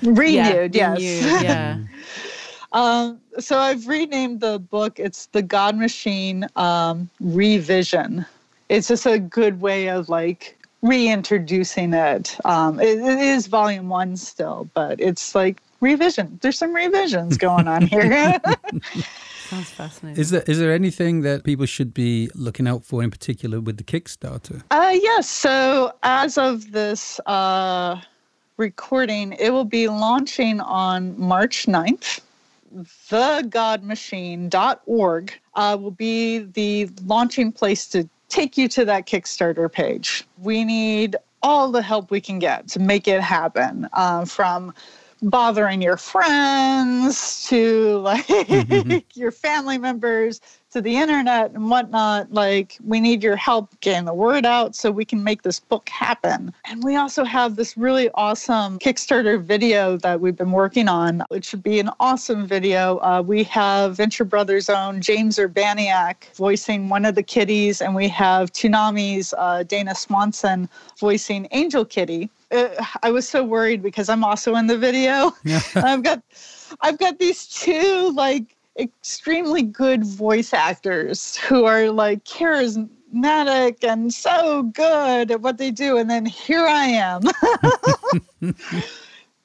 Renewed, 0.01 0.75
yeah, 0.75 0.97
yes. 0.97 1.23
Renewed, 1.23 1.43
yeah. 1.43 1.77
Um, 2.73 3.21
so 3.39 3.59
I've 3.59 3.87
renamed 3.87 4.41
the 4.41 4.59
book. 4.59 4.99
It's 4.99 5.27
the 5.27 5.41
God 5.41 5.77
Machine 5.77 6.47
um, 6.55 7.09
Revision. 7.19 8.25
It's 8.69 8.87
just 8.87 9.05
a 9.05 9.19
good 9.19 9.61
way 9.61 9.89
of 9.89 10.09
like 10.09 10.57
reintroducing 10.81 11.93
it. 11.93 12.37
Um, 12.45 12.79
it. 12.79 12.97
It 12.97 13.19
is 13.19 13.47
volume 13.47 13.89
one 13.89 14.17
still, 14.17 14.69
but 14.73 14.99
it's 14.99 15.35
like 15.35 15.61
revision. 15.81 16.39
There's 16.41 16.57
some 16.57 16.73
revisions 16.73 17.37
going 17.37 17.67
on 17.67 17.83
here. 17.87 18.41
Sounds 19.49 19.69
fascinating. 19.69 20.19
Is 20.19 20.31
there 20.31 20.43
is 20.47 20.57
there 20.57 20.73
anything 20.73 21.21
that 21.21 21.43
people 21.43 21.67
should 21.67 21.93
be 21.93 22.29
looking 22.33 22.67
out 22.67 22.83
for 22.83 23.03
in 23.03 23.11
particular 23.11 23.61
with 23.61 23.77
the 23.77 23.83
Kickstarter? 23.83 24.63
Uh, 24.71 24.97
yes. 24.99 25.29
So 25.29 25.93
as 26.01 26.39
of 26.39 26.71
this 26.71 27.19
uh, 27.27 28.01
recording, 28.57 29.33
it 29.33 29.51
will 29.51 29.65
be 29.65 29.89
launching 29.89 30.59
on 30.59 31.19
March 31.19 31.67
9th 31.67 32.21
thegodmachine.org 33.09 35.33
uh, 35.55 35.77
will 35.79 35.91
be 35.91 36.39
the 36.39 36.89
launching 37.05 37.51
place 37.51 37.85
to 37.87 38.09
take 38.29 38.57
you 38.57 38.67
to 38.69 38.85
that 38.85 39.05
Kickstarter 39.05 39.71
page. 39.71 40.25
We 40.39 40.63
need 40.63 41.15
all 41.43 41.71
the 41.71 41.81
help 41.81 42.09
we 42.09 42.21
can 42.21 42.39
get 42.39 42.67
to 42.69 42.79
make 42.79 43.07
it 43.07 43.21
happen 43.21 43.87
uh, 43.93 44.25
from 44.25 44.73
bothering 45.23 45.81
your 45.81 45.97
friends 45.97 47.47
to 47.47 47.97
like 47.99 48.27
mm-hmm. 48.27 48.97
your 49.19 49.31
family 49.31 49.77
members 49.77 50.41
to 50.73 50.81
the 50.81 50.97
internet 50.97 51.51
and 51.51 51.69
whatnot. 51.69 52.33
Like, 52.33 52.77
we 52.83 52.99
need 52.99 53.23
your 53.23 53.35
help 53.35 53.79
getting 53.81 54.05
the 54.05 54.13
word 54.13 54.43
out 54.43 54.75
so 54.75 54.89
we 54.89 55.05
can 55.05 55.23
make 55.23 55.43
this 55.43 55.59
book 55.59 55.87
happen. 55.87 56.51
And 56.65 56.83
we 56.83 56.95
also 56.95 57.23
have 57.23 57.55
this 57.55 57.77
really 57.77 58.09
awesome 58.15 58.79
Kickstarter 58.79 59.41
video 59.41 59.97
that 59.97 60.19
we've 60.19 60.35
been 60.35 60.51
working 60.51 60.87
on, 60.87 61.23
which 61.29 61.45
should 61.45 61.61
be 61.61 61.79
an 61.79 61.91
awesome 61.99 62.47
video. 62.47 62.97
Uh, 62.97 63.21
we 63.25 63.43
have 63.43 63.95
Venture 63.95 64.25
Brothers' 64.25 64.67
own 64.67 64.99
James 64.99 65.37
Urbaniak 65.37 66.33
voicing 66.35 66.89
one 66.89 67.05
of 67.05 67.13
the 67.13 67.23
kitties, 67.23 67.79
and 67.79 67.93
we 67.93 68.07
have 68.07 68.51
Toonami's 68.51 69.33
uh, 69.37 69.61
Dana 69.61 69.93
Swanson 69.93 70.67
voicing 70.99 71.47
Angel 71.51 71.85
Kitty. 71.85 72.31
Uh, 72.53 72.85
I 73.01 73.11
was 73.11 73.27
so 73.27 73.43
worried 73.43 73.81
because 73.81 74.09
I'm 74.09 74.23
also 74.23 74.55
in 74.55 74.67
the 74.67 74.77
video. 74.77 75.33
I've 75.75 76.03
got 76.03 76.21
I've 76.81 76.99
got 76.99 77.19
these 77.19 77.47
two 77.47 78.11
like 78.13 78.55
extremely 78.79 79.61
good 79.61 80.03
voice 80.03 80.53
actors 80.53 81.37
who 81.37 81.65
are 81.65 81.89
like 81.89 82.23
charismatic 82.25 83.83
and 83.83 84.13
so 84.13 84.63
good 84.63 85.31
at 85.31 85.41
what 85.41 85.57
they 85.57 85.71
do. 85.71 85.97
And 85.97 86.09
then 86.09 86.25
here 86.25 86.65
I 86.65 86.85
am 86.85 87.21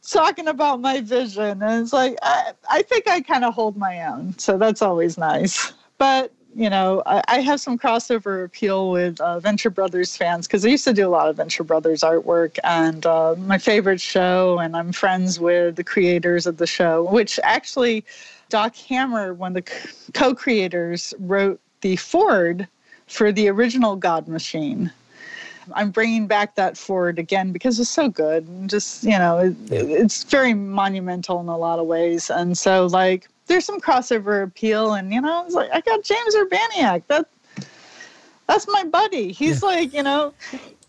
talking 0.09 0.49
about 0.49 0.81
my 0.81 1.01
vision. 1.01 1.63
And 1.63 1.83
it's 1.83 1.93
like, 1.93 2.17
I, 2.23 2.53
I 2.71 2.83
think 2.83 3.09
I 3.09 3.21
kind 3.21 3.45
of 3.45 3.55
hold 3.55 3.77
my 3.77 4.07
own. 4.07 4.39
So 4.39 4.59
that's 4.59 4.83
always 4.83 5.19
nice. 5.19 5.73
But 5.99 6.33
you 6.59 6.69
know, 6.69 7.05
I, 7.07 7.23
I, 7.29 7.41
have 7.41 7.61
some 7.61 7.79
crossover 7.79 8.45
appeal 8.45 8.91
with 8.91 9.21
uh, 9.21 9.39
Venture 9.39 9.71
Brothers 9.71 10.17
fans 10.17 10.49
because 10.49 10.67
I 10.67 10.71
used 10.71 10.83
to 10.85 10.93
do 10.93 11.07
a 11.07 11.09
lot 11.09 11.29
of 11.29 11.37
Venture 11.37 11.63
Brothers 11.63 12.01
artwork 12.01 12.59
and 12.65 13.07
uh, 13.07 13.37
my 13.39 13.59
favorite 13.59 14.01
show, 14.01 14.59
and 14.59 14.77
I'm 14.77 14.91
friends 14.91 15.39
with 15.39 15.77
the 15.77 15.85
creators 15.85 16.49
of 16.49 16.57
the 16.57 16.67
show, 16.67 17.05
which 17.13 17.39
actually 17.45 18.05
Doc 18.49 18.75
Hammer, 18.75 19.35
one 19.35 19.57
of 19.57 19.65
the 19.65 20.11
co 20.15 20.35
creators, 20.35 21.15
wrote 21.21 21.61
the 21.83 21.95
Ford 21.95 22.67
for 23.07 23.31
the 23.31 23.49
original 23.49 23.95
God 23.95 24.27
Machine. 24.27 24.91
I'm 25.77 25.93
bringing 25.93 26.27
back 26.27 26.57
that 26.57 26.77
Ford 26.77 27.21
again 27.21 27.53
because 27.53 27.79
it's 27.79 27.89
so 27.89 28.09
good. 28.09 28.49
And 28.49 28.69
just, 28.69 29.05
you 29.05 29.11
know, 29.11 29.39
it, 29.39 29.55
it's 29.71 30.25
very 30.25 30.55
monumental 30.55 31.39
in 31.41 31.47
a 31.47 31.57
lot 31.57 31.79
of 31.79 31.87
ways. 31.87 32.31
And 32.31 32.59
so, 32.59 32.87
like, 32.87 33.29
there's 33.49 33.65
some 33.65 33.81
crossover 33.81 34.43
appeal. 34.43 34.95
And, 34.95 35.13
you 35.13 35.21
know, 35.21 35.45
it's 35.45 35.55
like, 35.55 35.71
I 35.73 35.81
got 35.81 36.05
James 36.05 36.35
Urbaniak. 36.37 37.03
That, 37.09 37.27
that's 38.47 38.67
my 38.69 38.85
buddy. 38.85 39.33
He's 39.33 39.63
yeah. 39.63 39.69
like, 39.69 39.93
you 39.93 40.03
know, 40.03 40.33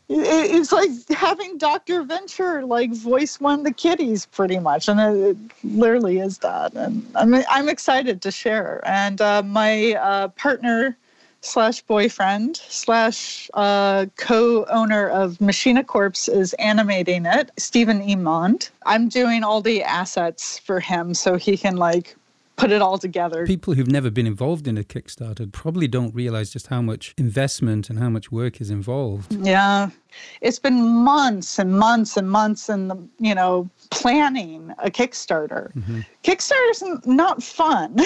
it's 0.10 0.72
like 0.72 0.90
having 1.10 1.58
Dr. 1.58 2.04
Venture 2.04 2.66
like 2.66 2.94
voice 2.94 3.40
one 3.40 3.60
of 3.60 3.66
the 3.66 3.74
kitties 3.74 4.26
pretty 4.26 4.60
much. 4.60 4.88
And 4.88 5.00
it, 5.00 5.38
literally 5.64 6.20
is 6.20 6.40
that. 6.40 6.74
And 6.74 7.06
I'm, 7.16 7.34
I'm 7.50 7.70
excited 7.70 8.22
to 8.22 8.32
share. 8.32 8.82
And 8.86 9.22
uh, 9.22 9.44
my 9.44 9.94
uh, 9.94 10.28
partner, 10.30 10.98
slash 11.42 11.82
boyfriend 11.84 12.58
slash 12.58 13.50
uh, 13.54 14.06
co-owner 14.18 15.10
of 15.10 15.40
Machina 15.40 15.84
Corpse 15.84 16.28
is 16.28 16.54
animating 16.56 17.26
it. 17.26 17.52
Stephen 17.58 18.02
Emond. 18.02 18.70
I'm 18.86 19.08
doing 19.08 19.44
all 19.44 19.62
the 19.62 19.84
assets 19.84 20.60
for 20.60 20.80
him 20.80 21.14
so 21.14 21.38
he 21.38 21.58
can 21.58 21.78
like 21.78 22.16
put 22.60 22.72
it 22.72 22.82
all 22.82 22.98
together. 22.98 23.46
People 23.48 23.74
who've 23.74 23.88
never 23.88 24.12
been 24.12 24.28
involved 24.28 24.68
in 24.68 24.78
a 24.78 24.84
Kickstarter 24.84 25.52
probably 25.52 25.88
don't 25.88 26.14
realize 26.14 26.52
just 26.52 26.68
how 26.68 26.82
much 26.82 27.14
investment 27.18 27.90
and 27.90 27.98
how 28.00 28.10
much 28.10 28.32
work 28.32 28.60
is 28.60 28.70
involved. 28.70 29.34
Yeah. 29.34 29.90
It's 30.42 30.60
been 30.60 30.84
months 30.84 31.60
and 31.60 31.78
months 31.78 32.18
and 32.18 32.30
months 32.30 32.68
and 32.68 32.90
the, 32.90 32.98
you 33.20 33.36
know, 33.36 33.70
planning 33.92 34.74
a 34.80 34.90
Kickstarter. 34.90 35.72
Mm-hmm. 35.74 36.00
Kickstarter's 36.24 37.06
not 37.06 37.42
fun. 37.44 37.94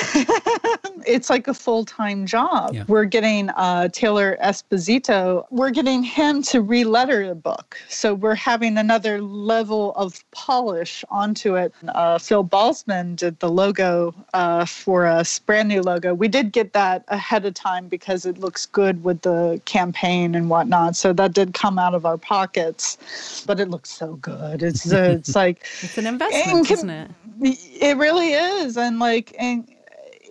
it's 1.08 1.30
like 1.30 1.48
a 1.48 1.54
full 1.54 1.86
time 1.86 2.26
job. 2.26 2.74
Yeah. 2.74 2.84
We're 2.88 3.06
getting 3.06 3.50
uh, 3.52 3.88
Taylor 3.90 4.38
Esposito, 4.44 5.46
we're 5.50 5.72
getting 5.72 6.04
him 6.04 6.42
to 6.44 6.62
re-letter 6.62 7.28
the 7.28 7.36
book. 7.36 7.78
So 7.88 8.14
we're 8.14 8.36
having 8.36 8.78
another 8.78 9.22
level 9.22 9.94
of 9.96 10.24
polish 10.32 11.04
onto 11.10 11.56
it. 11.56 11.74
Uh, 11.88 12.18
Phil 12.18 12.44
Balsman 12.44 13.16
did 13.16 13.40
the 13.40 13.50
logo 13.50 14.14
uh, 14.34 14.43
for 14.66 15.06
us, 15.06 15.40
brand 15.40 15.70
new 15.70 15.82
logo. 15.82 16.14
We 16.14 16.28
did 16.28 16.52
get 16.52 16.74
that 16.74 17.04
ahead 17.08 17.46
of 17.46 17.54
time 17.54 17.88
because 17.88 18.26
it 18.26 18.38
looks 18.38 18.66
good 18.66 19.04
with 19.04 19.22
the 19.22 19.62
campaign 19.66 20.36
and 20.36 20.50
whatnot. 20.50 20.96
So 20.96 21.14
that 21.14 21.34
did 21.34 21.54
come 21.54 21.78
out 21.78 21.94
of 21.94 22.06
our 22.06 22.18
pockets, 22.18 23.44
but 23.46 23.60
it 23.60 23.70
looks 23.70 23.90
so 23.90 24.16
good. 24.16 24.64
It's 24.64 24.92
uh, 24.92 25.16
it's 25.20 25.36
like 25.36 25.66
it's 25.82 25.98
an 25.98 26.08
investment, 26.08 26.70
isn't 26.70 26.90
it? 26.90 27.12
It 27.42 27.98
really 27.98 28.34
is, 28.34 28.78
and 28.78 29.00
like 29.00 29.36
and 29.38 29.68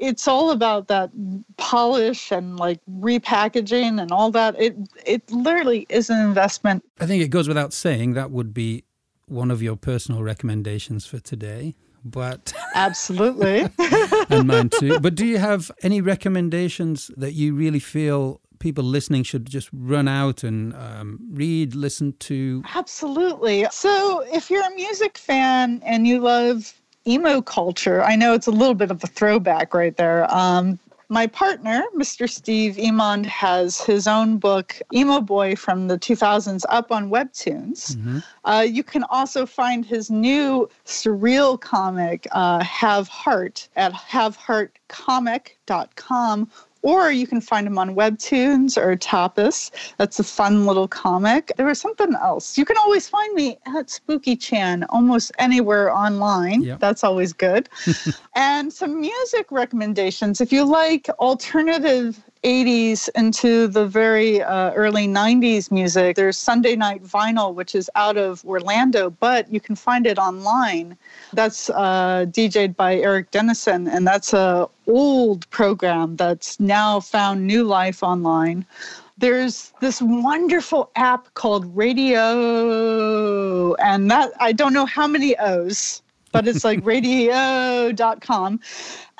it's 0.00 0.26
all 0.26 0.50
about 0.50 0.88
that 0.88 1.10
polish 1.56 2.32
and 2.32 2.56
like 2.58 2.80
repackaging 3.00 4.00
and 4.00 4.10
all 4.10 4.30
that. 4.32 4.58
It 4.58 4.76
it 5.06 5.30
literally 5.30 5.86
is 5.88 6.10
an 6.10 6.20
investment. 6.26 6.84
I 7.00 7.06
think 7.06 7.22
it 7.22 7.28
goes 7.28 7.48
without 7.48 7.72
saying 7.72 8.14
that 8.14 8.30
would 8.30 8.52
be 8.52 8.84
one 9.26 9.50
of 9.50 9.62
your 9.62 9.76
personal 9.76 10.22
recommendations 10.22 11.06
for 11.06 11.18
today. 11.18 11.74
But 12.04 12.52
absolutely, 12.74 13.68
and 14.30 14.46
mine 14.46 14.68
too. 14.68 14.98
But 15.00 15.14
do 15.14 15.26
you 15.26 15.38
have 15.38 15.70
any 15.82 16.00
recommendations 16.00 17.10
that 17.16 17.32
you 17.32 17.54
really 17.54 17.78
feel 17.78 18.40
people 18.62 18.84
listening 18.84 19.24
should 19.24 19.44
just 19.44 19.68
run 19.72 20.06
out 20.06 20.44
and 20.44 20.72
um, 20.74 21.18
read, 21.32 21.74
listen 21.74 22.14
to? 22.20 22.62
Absolutely. 22.74 23.66
So, 23.70 24.24
if 24.32 24.50
you're 24.50 24.64
a 24.64 24.74
music 24.74 25.18
fan 25.18 25.82
and 25.84 26.06
you 26.06 26.20
love 26.20 26.72
emo 27.06 27.42
culture, 27.42 28.02
I 28.02 28.16
know 28.16 28.34
it's 28.34 28.46
a 28.46 28.52
little 28.52 28.74
bit 28.74 28.90
of 28.90 29.02
a 29.02 29.06
throwback 29.08 29.74
right 29.74 29.96
there. 29.96 30.32
Um, 30.32 30.78
my 31.12 31.26
partner, 31.26 31.84
Mr. 31.94 32.26
Steve 32.28 32.76
Emond, 32.78 33.26
has 33.26 33.82
his 33.82 34.08
own 34.08 34.38
book, 34.38 34.80
Emo 34.94 35.20
Boy 35.20 35.54
from 35.54 35.88
the 35.88 35.98
2000s, 35.98 36.64
up 36.70 36.90
on 36.90 37.10
Webtoons. 37.10 37.96
Mm-hmm. 37.96 38.20
Uh, 38.46 38.64
you 38.66 38.82
can 38.82 39.04
also 39.10 39.44
find 39.44 39.84
his 39.84 40.10
new 40.10 40.70
surreal 40.86 41.60
comic, 41.60 42.26
uh, 42.32 42.64
Have 42.64 43.08
Heart, 43.08 43.68
at 43.76 43.92
haveheartcomic.com 43.92 46.50
or 46.82 47.10
you 47.10 47.26
can 47.26 47.40
find 47.40 47.66
them 47.66 47.78
on 47.78 47.94
Webtoons 47.94 48.76
or 48.76 48.96
Tapas. 48.96 49.70
That's 49.96 50.18
a 50.18 50.24
fun 50.24 50.66
little 50.66 50.88
comic. 50.88 51.52
There 51.56 51.66
was 51.66 51.80
something 51.80 52.14
else. 52.14 52.58
You 52.58 52.64
can 52.64 52.76
always 52.76 53.08
find 53.08 53.34
me 53.34 53.58
at 53.66 53.88
Spooky 53.88 54.36
Chan 54.36 54.84
almost 54.90 55.32
anywhere 55.38 55.94
online. 55.94 56.62
Yep. 56.62 56.80
That's 56.80 57.04
always 57.04 57.32
good. 57.32 57.68
and 58.36 58.72
some 58.72 59.00
music 59.00 59.50
recommendations. 59.50 60.40
If 60.40 60.52
you 60.52 60.64
like 60.64 61.08
alternative 61.18 62.22
80s 62.44 63.08
into 63.14 63.68
the 63.68 63.86
very 63.86 64.42
uh, 64.42 64.72
early 64.72 65.06
90s 65.06 65.70
music. 65.70 66.16
There's 66.16 66.36
Sunday 66.36 66.74
Night 66.74 67.04
Vinyl, 67.04 67.54
which 67.54 67.74
is 67.74 67.88
out 67.94 68.16
of 68.16 68.44
Orlando, 68.44 69.10
but 69.10 69.52
you 69.52 69.60
can 69.60 69.76
find 69.76 70.06
it 70.06 70.18
online. 70.18 70.96
That's 71.32 71.70
uh, 71.70 72.26
DJed 72.28 72.74
by 72.74 72.96
Eric 72.96 73.30
Dennison, 73.30 73.86
and 73.86 74.06
that's 74.06 74.32
a 74.32 74.68
old 74.88 75.48
program 75.50 76.16
that's 76.16 76.58
now 76.58 76.98
found 77.00 77.46
new 77.46 77.62
life 77.64 78.02
online. 78.02 78.66
There's 79.18 79.72
this 79.80 80.02
wonderful 80.02 80.90
app 80.96 81.32
called 81.34 81.76
Radio, 81.76 83.74
and 83.74 84.10
that 84.10 84.32
I 84.40 84.50
don't 84.52 84.72
know 84.72 84.86
how 84.86 85.06
many 85.06 85.36
O's, 85.38 86.02
but 86.32 86.48
it's 86.48 86.64
like 86.64 86.80
radio.com. 86.84 88.58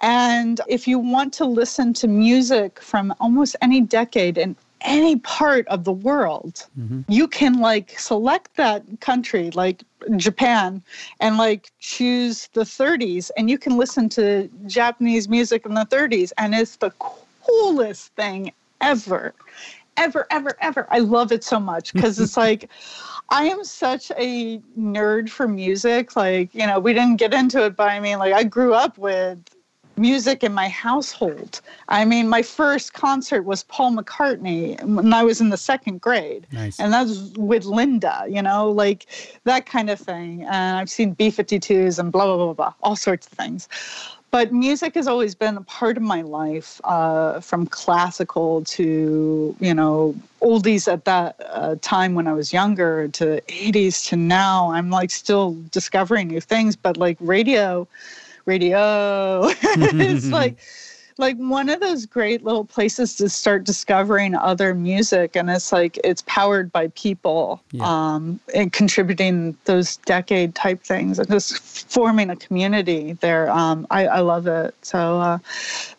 And 0.03 0.61
if 0.69 0.89
you 0.89 0.99
want 0.99 1.33
to 1.35 1.45
listen 1.45 1.93
to 1.95 2.09
music 2.09 2.81
from 2.81 3.15
almost 3.21 3.55
any 3.63 3.81
decade 3.81 4.37
in 4.37 4.57
any 4.81 5.17
part 5.21 5.67
of 5.69 5.85
the 5.85 5.93
world, 5.93 6.67
mm-hmm. 6.79 7.03
you 7.09 7.29
can 7.29 7.61
like 7.61 7.99
select 7.99 8.57
that 8.57 8.83
country, 9.01 9.53
like 9.53 9.85
Japan, 10.17 10.83
and 11.21 11.39
like 11.39 11.71
choose 11.79 12.49
the 12.53 12.63
30s, 12.63 13.31
and 13.37 13.49
you 13.49 13.59
can 13.59 13.77
listen 13.77 14.09
to 14.11 14.51
Japanese 14.67 15.29
music 15.29 15.65
in 15.65 15.75
the 15.75 15.87
30s, 15.87 16.33
and 16.37 16.53
it's 16.53 16.77
the 16.77 16.91
coolest 16.99 18.13
thing 18.15 18.53
ever. 18.81 19.35
Ever, 19.99 20.27
ever, 20.31 20.57
ever. 20.61 20.87
I 20.91 21.01
love 21.01 21.33
it 21.33 21.45
so 21.45 21.61
much 21.61 21.93
because 21.93 22.19
it's 22.19 22.37
like, 22.47 22.69
I 23.29 23.45
am 23.45 23.63
such 23.63 24.11
a 24.19 24.59
nerd 24.77 25.29
for 25.29 25.47
music. 25.47 26.17
Like, 26.17 26.53
you 26.55 26.67
know, 26.67 26.81
we 26.81 26.93
didn't 26.93 27.17
get 27.17 27.33
into 27.35 27.65
it, 27.67 27.77
but 27.77 27.91
I 27.91 28.01
mean, 28.01 28.19
like, 28.19 28.33
I 28.33 28.43
grew 28.43 28.75
up 28.75 28.97
with 28.99 29.39
music 29.97 30.43
in 30.43 30.53
my 30.53 30.69
household. 30.69 31.61
I 31.89 32.05
mean, 32.05 32.29
my 32.29 32.43
first 32.43 32.93
concert 32.93 33.43
was 33.43 33.65
Paul 33.65 33.93
McCartney 33.93 34.83
when 34.83 35.13
I 35.13 35.23
was 35.23 35.41
in 35.41 35.51
the 35.51 35.57
second 35.57 36.01
grade. 36.01 36.47
Nice. 36.53 36.79
And 36.79 36.93
that 36.93 37.07
was 37.07 37.33
with 37.37 37.65
Linda, 37.65 38.25
you 38.29 38.43
know, 38.43 38.71
like 38.71 39.07
that 39.45 39.67
kind 39.67 39.91
of 39.91 39.99
thing. 39.99 40.43
And 40.43 40.79
I've 40.79 40.91
seen 40.91 41.13
B 41.13 41.29
52s 41.29 41.99
and 41.99 42.11
blah, 42.13 42.25
blah, 42.25 42.37
blah, 42.37 42.53
blah, 42.53 42.75
all 42.83 42.97
sorts 42.97 43.27
of 43.27 43.33
things. 43.33 43.69
But 44.31 44.51
music 44.51 44.95
has 44.95 45.07
always 45.07 45.35
been 45.35 45.59
a 45.59 45.61
part 45.61 45.99
of 45.99 46.03
my 46.03 46.23
life, 46.23 46.81
uh, 46.85 47.41
from 47.41 47.67
classical 47.67 48.65
to, 48.65 49.55
you 49.61 49.75
know, 49.75 50.15
oldies 50.41 50.91
at 50.91 51.05
that 51.05 51.37
uh, 51.51 51.77
time 51.83 52.15
when 52.15 52.27
I 52.27 52.33
was 52.33 52.51
younger 52.51 53.09
to 53.09 53.43
80s 53.49 54.09
to 54.09 54.17
now. 54.17 54.73
I'm 54.73 54.89
like 54.89 55.11
still 55.11 55.59
discovering 55.71 56.29
new 56.29 56.41
things, 56.41 56.77
but 56.77 56.97
like 56.97 57.19
radio 57.21 57.87
radio. 58.47 59.43
it's 59.49 60.27
like 60.31 60.59
like 61.19 61.37
one 61.37 61.69
of 61.69 61.81
those 61.81 62.07
great 62.07 62.45
little 62.45 62.65
places 62.65 63.15
to 63.17 63.29
start 63.29 63.65
discovering 63.65 64.35
other 64.35 64.75
music 64.75 65.37
and 65.37 65.51
it's 65.51 65.73
like 65.73 65.99
it's 66.05 66.23
powered 66.27 66.73
by 66.73 66.89
people 66.89 67.63
yeah. 67.71 67.83
um, 67.85 68.41
and 68.55 68.73
contributing 68.73 69.57
those 69.65 69.99
decade 69.99 70.55
type 70.55 70.83
things 70.83 71.19
and 71.19 71.29
just 71.29 71.91
forming 71.91 72.31
a 72.31 72.37
community 72.37 73.13
there 73.15 73.51
um, 73.51 73.87
I, 73.91 74.07
I, 74.07 74.21
love 74.21 74.47
it 74.47 74.75
so 74.83 75.21
uh, 75.21 75.39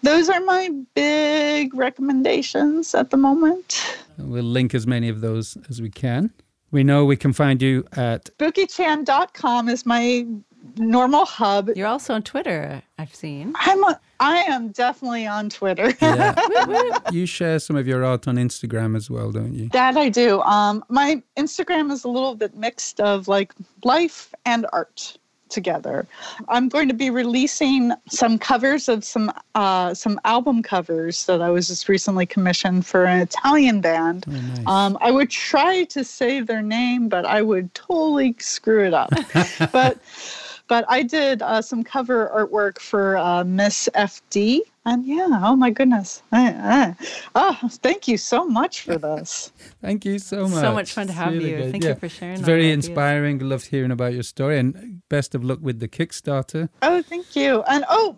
those 0.02 0.30
are 0.30 0.42
my 0.42 0.70
big 0.96 1.74
recommendations 1.74 2.96
at 2.96 3.10
the 3.12 3.18
moment 3.18 3.82
we'll 4.18 4.44
link 4.44 4.74
as 4.74 4.88
many 4.88 5.10
of 5.10 5.22
those 5.22 5.58
as 5.70 5.82
we 5.82 5.90
can 5.90 6.32
we 6.72 6.84
know 6.84 7.06
we 7.06 7.18
can 7.18 7.34
find 7.34 7.62
you 7.62 7.86
at 7.94 8.26
spookychan.com 8.38 9.70
is 9.70 9.86
my 9.86 10.26
normal 10.78 11.26
hub. 11.26 11.70
You're 11.76 11.88
also 11.88 12.14
on 12.14 12.24
Twitter, 12.24 12.82
I've 12.98 13.14
seen. 13.14 13.54
I'm 13.56 13.84
a, 13.84 14.00
I 14.20 14.38
am 14.44 14.70
definitely 14.70 15.28
on 15.28 15.50
Twitter. 15.50 15.94
Yeah. 16.02 16.98
you 17.12 17.26
share 17.26 17.60
some 17.60 17.76
of 17.76 17.88
your 17.88 18.04
art 18.06 18.28
on 18.28 18.36
Instagram 18.36 18.96
as 18.96 19.10
well, 19.10 19.32
don't 19.32 19.54
you? 19.54 19.70
That 19.70 19.98
I 19.98 20.10
do. 20.10 20.42
Um, 20.42 20.84
my 20.90 21.22
Instagram 21.38 21.92
is 21.92 22.04
a 22.04 22.10
little 22.10 22.36
bit 22.36 22.56
mixed 22.56 23.00
of 23.00 23.28
like 23.28 23.54
life 23.84 24.34
and 24.46 24.66
art 24.74 25.18
together. 25.54 26.06
I'm 26.50 26.68
going 26.68 26.88
to 26.90 26.94
be 26.94 27.10
releasing 27.10 27.92
some 28.10 28.38
covers 28.38 28.90
of 28.90 29.06
some 29.06 29.32
uh, 29.56 29.94
some 29.94 30.20
album 30.26 30.64
covers 30.64 31.26
that 31.28 31.42
I 31.42 31.50
was 31.50 31.68
just 31.68 31.88
recently 31.88 32.26
commissioned 32.26 32.86
for 32.86 33.06
an 33.06 33.22
Italian 33.22 33.80
band. 33.80 34.26
Oh, 34.28 34.32
nice. 34.32 34.68
um, 34.68 34.98
I 35.00 35.12
would 35.12 35.30
try 35.30 35.84
to 35.86 36.04
say 36.04 36.42
their 36.42 36.62
name, 36.62 37.08
but 37.08 37.26
I 37.26 37.42
would 37.42 37.74
totally 37.74 38.36
screw 38.40 38.86
it 38.86 38.94
up. 38.94 39.12
but 39.72 40.00
but 40.68 40.86
I 40.88 41.04
did 41.04 41.42
uh, 41.42 41.62
some 41.62 41.84
cover 41.84 42.32
artwork 42.34 42.80
for 42.80 43.18
uh, 43.18 43.44
Miss 43.44 43.90
FD. 43.96 44.62
And 44.86 45.06
yeah, 45.06 45.28
oh 45.44 45.56
my 45.56 45.70
goodness. 45.70 46.22
oh, 46.34 47.58
thank 47.82 48.08
you 48.08 48.18
so 48.18 48.46
much 48.46 48.82
for 48.82 48.98
this. 48.98 49.52
thank 49.82 50.04
you 50.04 50.20
so 50.20 50.48
much. 50.48 50.62
So 50.62 50.74
much 50.74 50.94
fun 50.94 51.08
to 51.08 51.14
have 51.14 51.34
really 51.34 51.52
you. 51.52 51.58
Good. 51.58 51.72
Thank 51.72 51.84
yeah. 51.84 51.90
you 51.92 51.96
for 51.96 52.10
sharing. 52.10 52.36
It's 52.36 52.44
very 52.44 52.72
inspiring. 52.72 53.36
Ideas. 53.36 53.50
Loved 53.50 53.66
hearing 53.68 53.92
about 53.92 54.14
your 54.14 54.24
story 54.24 54.60
and 54.60 55.02
best 55.10 55.36
of 55.36 55.44
luck 55.44 55.60
with 55.62 55.80
the 55.80 55.88
Kickstarter. 55.88 56.70
Oh, 56.82 57.02
thank 57.02 57.36
you. 57.36 57.64
And 57.64 57.86
oh, 57.90 58.18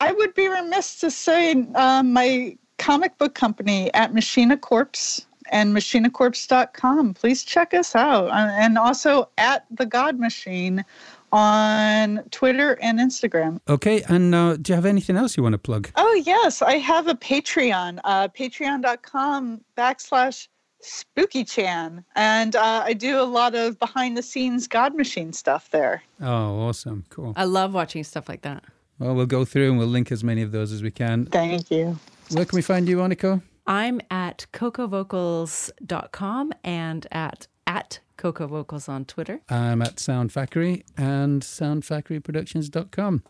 I 0.00 0.12
would 0.12 0.34
be 0.34 0.48
remiss 0.48 1.00
to 1.00 1.10
say 1.10 1.66
uh, 1.74 2.02
my 2.02 2.56
comic 2.78 3.18
book 3.18 3.34
company 3.34 3.92
at 3.92 4.14
Machina 4.14 4.56
Corpse 4.56 5.26
and 5.50 5.74
machinacorpse.com. 5.74 7.14
Please 7.14 7.42
check 7.42 7.74
us 7.74 7.94
out. 7.94 8.28
Uh, 8.28 8.50
And 8.52 8.78
also 8.78 9.28
at 9.38 9.66
The 9.70 9.86
God 9.86 10.18
Machine 10.18 10.84
on 11.32 12.22
Twitter 12.30 12.78
and 12.82 12.98
Instagram. 12.98 13.60
Okay, 13.68 14.02
and 14.08 14.34
uh, 14.34 14.56
do 14.56 14.72
you 14.72 14.74
have 14.74 14.86
anything 14.86 15.16
else 15.16 15.36
you 15.36 15.42
want 15.42 15.54
to 15.54 15.58
plug? 15.58 15.90
Oh, 15.96 16.22
yes. 16.24 16.62
I 16.62 16.78
have 16.78 17.08
a 17.08 17.14
Patreon, 17.14 17.98
uh, 18.04 18.28
patreon.com 18.28 19.60
backslash 19.76 20.48
spookychan. 20.82 22.04
And 22.14 22.56
uh, 22.56 22.82
I 22.84 22.92
do 22.92 23.20
a 23.20 23.24
lot 23.24 23.54
of 23.54 23.78
behind 23.78 24.16
the 24.16 24.22
scenes 24.22 24.68
God 24.68 24.94
Machine 24.94 25.32
stuff 25.32 25.70
there. 25.70 26.02
Oh, 26.20 26.60
awesome. 26.60 27.04
Cool. 27.10 27.32
I 27.36 27.44
love 27.44 27.74
watching 27.74 28.04
stuff 28.04 28.28
like 28.28 28.42
that. 28.42 28.64
Well, 28.98 29.14
we'll 29.14 29.26
go 29.26 29.44
through 29.44 29.70
and 29.70 29.78
we'll 29.78 29.88
link 29.88 30.10
as 30.10 30.24
many 30.24 30.42
of 30.42 30.52
those 30.52 30.72
as 30.72 30.82
we 30.82 30.90
can. 30.90 31.26
Thank 31.26 31.70
you. 31.70 31.98
Where 32.30 32.44
can 32.44 32.56
we 32.56 32.62
find 32.62 32.88
you, 32.88 32.98
Anikó? 32.98 33.42
I'm 33.66 34.00
at 34.10 34.46
cocovocals.com 34.52 36.52
and 36.64 37.06
at 37.12 37.46
at 37.66 38.00
Coco 38.18 38.46
Vocals 38.46 38.88
on 38.88 39.06
Twitter. 39.06 39.40
I'm 39.48 39.80
at 39.80 39.98
Sound 39.98 40.30
Factory 40.32 40.84
and 40.98 41.40
soundfactoryproductions.com. 41.40 43.22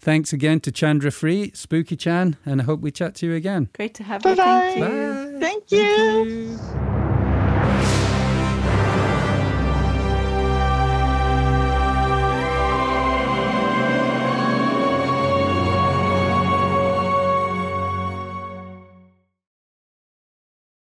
Thanks 0.00 0.32
again 0.32 0.60
to 0.60 0.70
Chandra 0.70 1.10
Free, 1.10 1.50
Spooky 1.54 1.96
Chan, 1.96 2.36
and 2.46 2.60
I 2.60 2.64
hope 2.64 2.80
we 2.80 2.92
chat 2.92 3.16
to 3.16 3.26
you 3.26 3.34
again. 3.34 3.68
Great 3.74 3.94
to 3.94 4.04
have 4.04 4.24
you. 4.24 4.36
Bye-bye. 4.36 5.40
Thank 5.40 5.72
you. 5.72 5.72
Thank 5.72 5.72
you. 5.72 6.58
you. 6.60 6.97